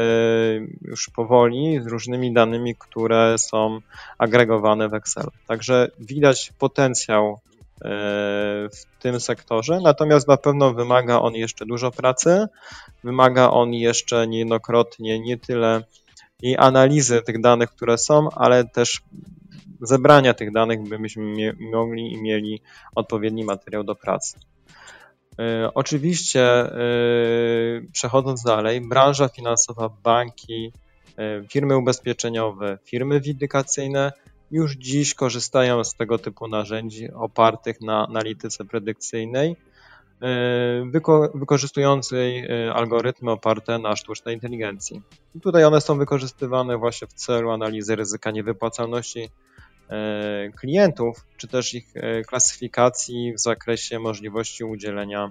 już 0.81 1.09
powoli 1.09 1.79
z 1.83 1.87
różnymi 1.87 2.33
danymi, 2.33 2.75
które 2.75 3.37
są 3.37 3.79
agregowane 4.17 4.89
w 4.89 4.93
Excel. 4.93 5.27
Także 5.47 5.91
widać 5.99 6.53
potencjał 6.59 7.39
E, 7.85 7.89
w 8.69 9.01
tym 9.01 9.19
sektorze, 9.19 9.79
natomiast 9.83 10.27
na 10.27 10.37
pewno 10.37 10.73
wymaga 10.73 11.19
on 11.19 11.33
jeszcze 11.33 11.65
dużo 11.65 11.91
pracy, 11.91 12.47
wymaga 13.03 13.49
on 13.49 13.73
jeszcze 13.73 14.27
niejednokrotnie 14.27 15.19
nie 15.19 15.37
tyle 15.37 15.83
i 16.41 16.55
analizy 16.55 17.21
tych 17.21 17.41
danych, 17.41 17.69
które 17.69 17.97
są, 17.97 18.29
ale 18.31 18.65
też 18.65 19.01
zebrania 19.81 20.33
tych 20.33 20.51
danych, 20.51 20.83
byśmy 21.01 21.53
mogli 21.71 22.13
i 22.13 22.21
mieli 22.21 22.61
odpowiedni 22.95 23.43
materiał 23.43 23.83
do 23.83 23.95
pracy. 23.95 24.39
E, 25.39 25.71
oczywiście, 25.73 26.41
e, 26.41 26.71
przechodząc 27.91 28.43
dalej, 28.43 28.81
branża 28.81 29.27
finansowa, 29.27 29.89
banki, 30.03 30.73
firmy 31.49 31.77
ubezpieczeniowe, 31.77 32.77
firmy 32.83 33.21
windykacyjne 33.21 34.11
już 34.51 34.75
dziś 34.75 35.13
korzystają 35.13 35.83
z 35.83 35.95
tego 35.95 36.17
typu 36.17 36.47
narzędzi 36.47 37.11
opartych 37.11 37.81
na 37.81 38.07
analityce 38.07 38.65
predykcyjnej. 38.65 39.55
wyko 40.91 41.31
wykorzystującej 41.35 42.47
algorytmy 42.73 43.31
oparte 43.31 43.79
na 43.79 43.95
sztucznej 43.95 44.35
inteligencji. 44.35 45.01
Tutaj 45.43 45.63
one 45.63 45.81
są 45.81 45.97
wykorzystywane 45.97 46.77
właśnie 46.77 47.07
w 47.07 47.13
celu 47.13 47.51
analizy 47.51 47.95
ryzyka 47.95 48.31
niewypłacalności 48.31 49.29
klientów, 50.59 51.25
czy 51.37 51.47
też 51.47 51.73
ich 51.73 51.93
klasyfikacji 52.27 53.33
w 53.33 53.39
zakresie 53.39 53.99
możliwości 53.99 54.63
udzielenia 54.63 55.29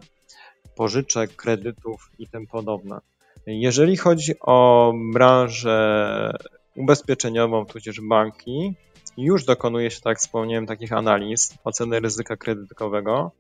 pożyczek, 0.76 1.36
kredytów 1.36 2.10
i 2.18 2.28
tym 2.28 2.46
podobne. 2.46 3.00
Jeżeli 3.46 3.96
chodzi 3.96 4.32
o 4.40 4.92
branżę 5.12 6.30
ubezpieczeniową, 6.76 7.66
tudzież 7.66 8.00
banki, 8.00 8.74
już 9.16 9.44
dokonuje 9.44 9.90
się, 9.90 10.00
tak 10.00 10.10
jak 10.10 10.18
wspomniałem, 10.18 10.66
takich 10.66 10.92
analiz, 10.92 11.54
oceny 11.64 12.00
ryzyka 12.00 12.36
kredytowego, 12.36 13.30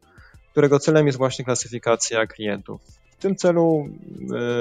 którego 0.50 0.78
celem 0.78 1.06
jest 1.06 1.18
właśnie 1.18 1.44
klasyfikacja 1.44 2.26
klientów. 2.26 2.80
W 3.10 3.22
tym 3.22 3.36
celu 3.36 3.88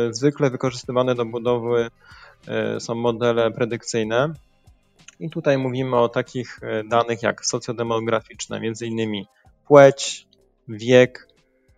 y, 0.10 0.14
zwykle 0.14 0.50
wykorzystywane 0.50 1.16
do 1.16 1.26
budowy 1.26 1.90
y, 2.76 2.80
są 2.80 2.96
modele 2.96 3.52
predykcyjne. 3.52 4.34
I 5.20 5.30
tutaj 5.30 5.58
mówimy 5.58 5.96
o 5.96 6.10
takich 6.10 6.60
e, 6.64 6.84
danych 6.84 7.24
jak 7.24 7.46
socjodemograficzne, 7.46 8.60
między 8.60 8.88
innymi 8.88 9.26
płeć, 9.68 10.28
wiek, 10.68 11.28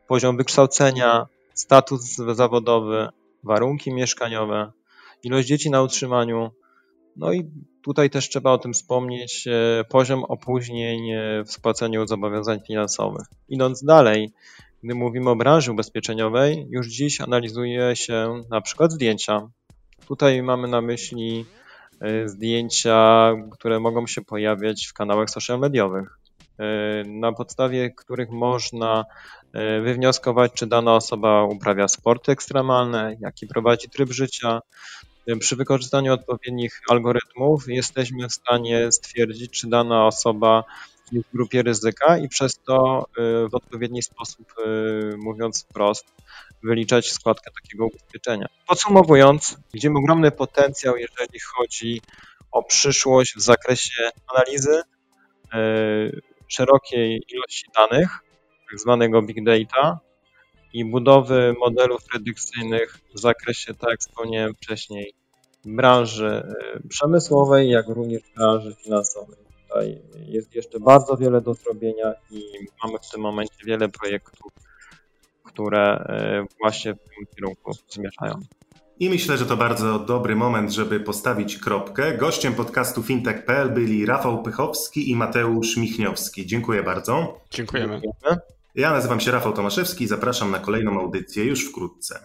poziom 0.08 0.38
wykształcenia, 0.38 1.28
status 1.54 2.16
zawodowy, 2.16 3.08
warunki 3.44 3.94
mieszkaniowe, 3.94 4.72
ilość 5.24 5.48
dzieci 5.48 5.70
na 5.70 5.82
utrzymaniu. 5.82 6.52
No 7.16 7.34
i 7.34 7.50
tutaj 7.82 8.10
też 8.10 8.30
trzeba 8.30 8.52
o 8.52 8.58
tym 8.58 8.74
wspomnieć, 8.74 9.48
e, 9.48 9.84
poziom 9.90 10.24
opóźnień 10.24 11.12
e, 11.12 11.44
w 11.44 11.52
spłaceniu 11.52 12.08
zobowiązań 12.08 12.60
finansowych. 12.68 13.26
Idąc 13.50 13.84
dalej, 13.84 14.32
gdy 14.84 14.96
mówimy 14.96 15.30
o 15.30 15.36
branży 15.36 15.72
ubezpieczeniowej, 15.72 16.68
już 16.70 16.88
dziś 16.88 17.22
analizuje 17.22 17.96
się 17.96 18.44
na 18.50 18.62
przykład 18.62 18.92
zdjęcia. 18.92 19.50
Tutaj 20.08 20.44
mamy 20.44 20.68
na 20.68 20.82
myśli 20.82 21.46
zdjęcia, 22.26 23.32
które 23.52 23.80
mogą 23.80 24.08
się 24.08 24.22
pojawiać 24.22 24.88
w 24.88 24.94
kanałach 24.94 25.30
social 25.30 25.60
mediowych, 25.60 26.20
na 27.06 27.34
podstawie 27.34 27.90
których 27.90 28.30
można 28.30 29.06
E, 29.54 29.82
wywnioskować, 29.82 30.52
czy 30.54 30.68
dana 30.68 30.96
osoba 30.96 31.44
uprawia 31.44 31.88
sporty 31.88 32.32
ekstremalne, 32.32 33.16
jaki 33.20 33.48
prowadzi 33.48 33.90
tryb 33.90 34.12
życia. 34.12 34.60
Przy 35.40 35.56
wykorzystaniu 35.56 36.14
odpowiednich 36.14 36.82
algorytmów 36.90 37.68
jesteśmy 37.68 38.28
w 38.28 38.34
stanie 38.34 38.92
stwierdzić, 38.92 39.52
czy 39.52 39.68
dana 39.68 40.06
osoba 40.08 40.64
w 41.12 41.34
grupie 41.34 41.64
ryzyka 41.64 42.18
i 42.18 42.28
przez 42.28 42.60
to 42.68 43.06
e, 43.18 43.48
w 43.50 43.56
odpowiedni 43.56 44.04
sposób, 44.04 44.54
mówiąc 45.18 45.64
wprost, 45.64 46.06
wyliczać 46.64 47.12
składkę 47.12 47.52
takiego 47.52 47.86
ubezpieczenia. 47.86 48.48
Podsumowując, 48.68 49.58
widzimy 49.74 50.00
ogromny 50.00 50.32
potencjał, 50.32 50.98
jeżeli 50.98 51.40
chodzi 51.40 52.02
o 52.52 52.64
przyszłość 52.64 53.36
w 53.36 53.42
zakresie 53.42 54.10
analizy 54.34 54.82
szerokiej 56.48 57.24
ilości 57.30 57.66
danych, 57.76 58.10
tak 58.70 58.80
zwanego 58.80 59.22
big 59.22 59.44
data 59.44 60.00
i 60.74 60.86
budowy 60.86 61.56
modelów 61.60 62.04
predykcyjnych 62.04 63.00
w 63.16 63.20
zakresie, 63.20 63.74
tak 63.74 63.90
jak 63.90 64.00
wspomniałem 64.00 64.54
wcześniej, 64.54 65.14
branży 65.66 66.44
y, 66.76 66.88
przemysłowej, 66.88 67.70
jak 67.70 67.88
również 67.88 68.22
branży 68.36 68.76
finansowej. 68.84 69.47
Tutaj 69.78 70.02
jest 70.28 70.56
jeszcze 70.56 70.80
bardzo 70.80 71.18
wiele 71.18 71.42
do 71.42 71.54
zrobienia 71.54 72.14
i 72.32 72.44
mamy 72.84 73.00
w 73.00 73.12
tym 73.12 73.22
momencie 73.22 73.66
wiele 73.66 73.90
projektów, 73.90 74.52
które 75.44 76.08
y, 76.44 76.56
właśnie 76.60 76.94
w 76.94 76.98
tym 76.98 77.26
kierunku 77.36 77.72
zmierzają. 77.90 78.34
I 79.00 79.10
myślę, 79.10 79.38
że 79.38 79.46
to 79.46 79.58
bardzo 79.58 80.00
dobry 80.00 80.36
moment, 80.36 80.72
żeby 80.72 81.00
postawić 81.00 81.58
kropkę. 81.58 82.18
Gościem 82.18 82.54
podcastu 82.54 83.04
fintech.pl 83.04 83.70
byli 83.70 84.06
Rafał 84.06 84.44
Pychowski 84.44 85.12
i 85.12 85.16
Mateusz 85.16 85.78
Michniowski. 85.78 86.46
Dziękuję 86.46 86.84
bardzo. 86.84 87.42
Dziękujemy. 87.52 88.02
Dziękujemy. 88.02 88.42
Ja 88.76 88.92
nazywam 88.92 89.20
się 89.20 89.32
Rafał 89.32 89.54
Tomaszewski 89.54 90.04
i 90.04 90.08
zapraszam 90.08 90.52
na 90.52 90.60
kolejną 90.60 91.00
audycję 91.00 91.44
już 91.44 91.70
wkrótce. 91.70 92.20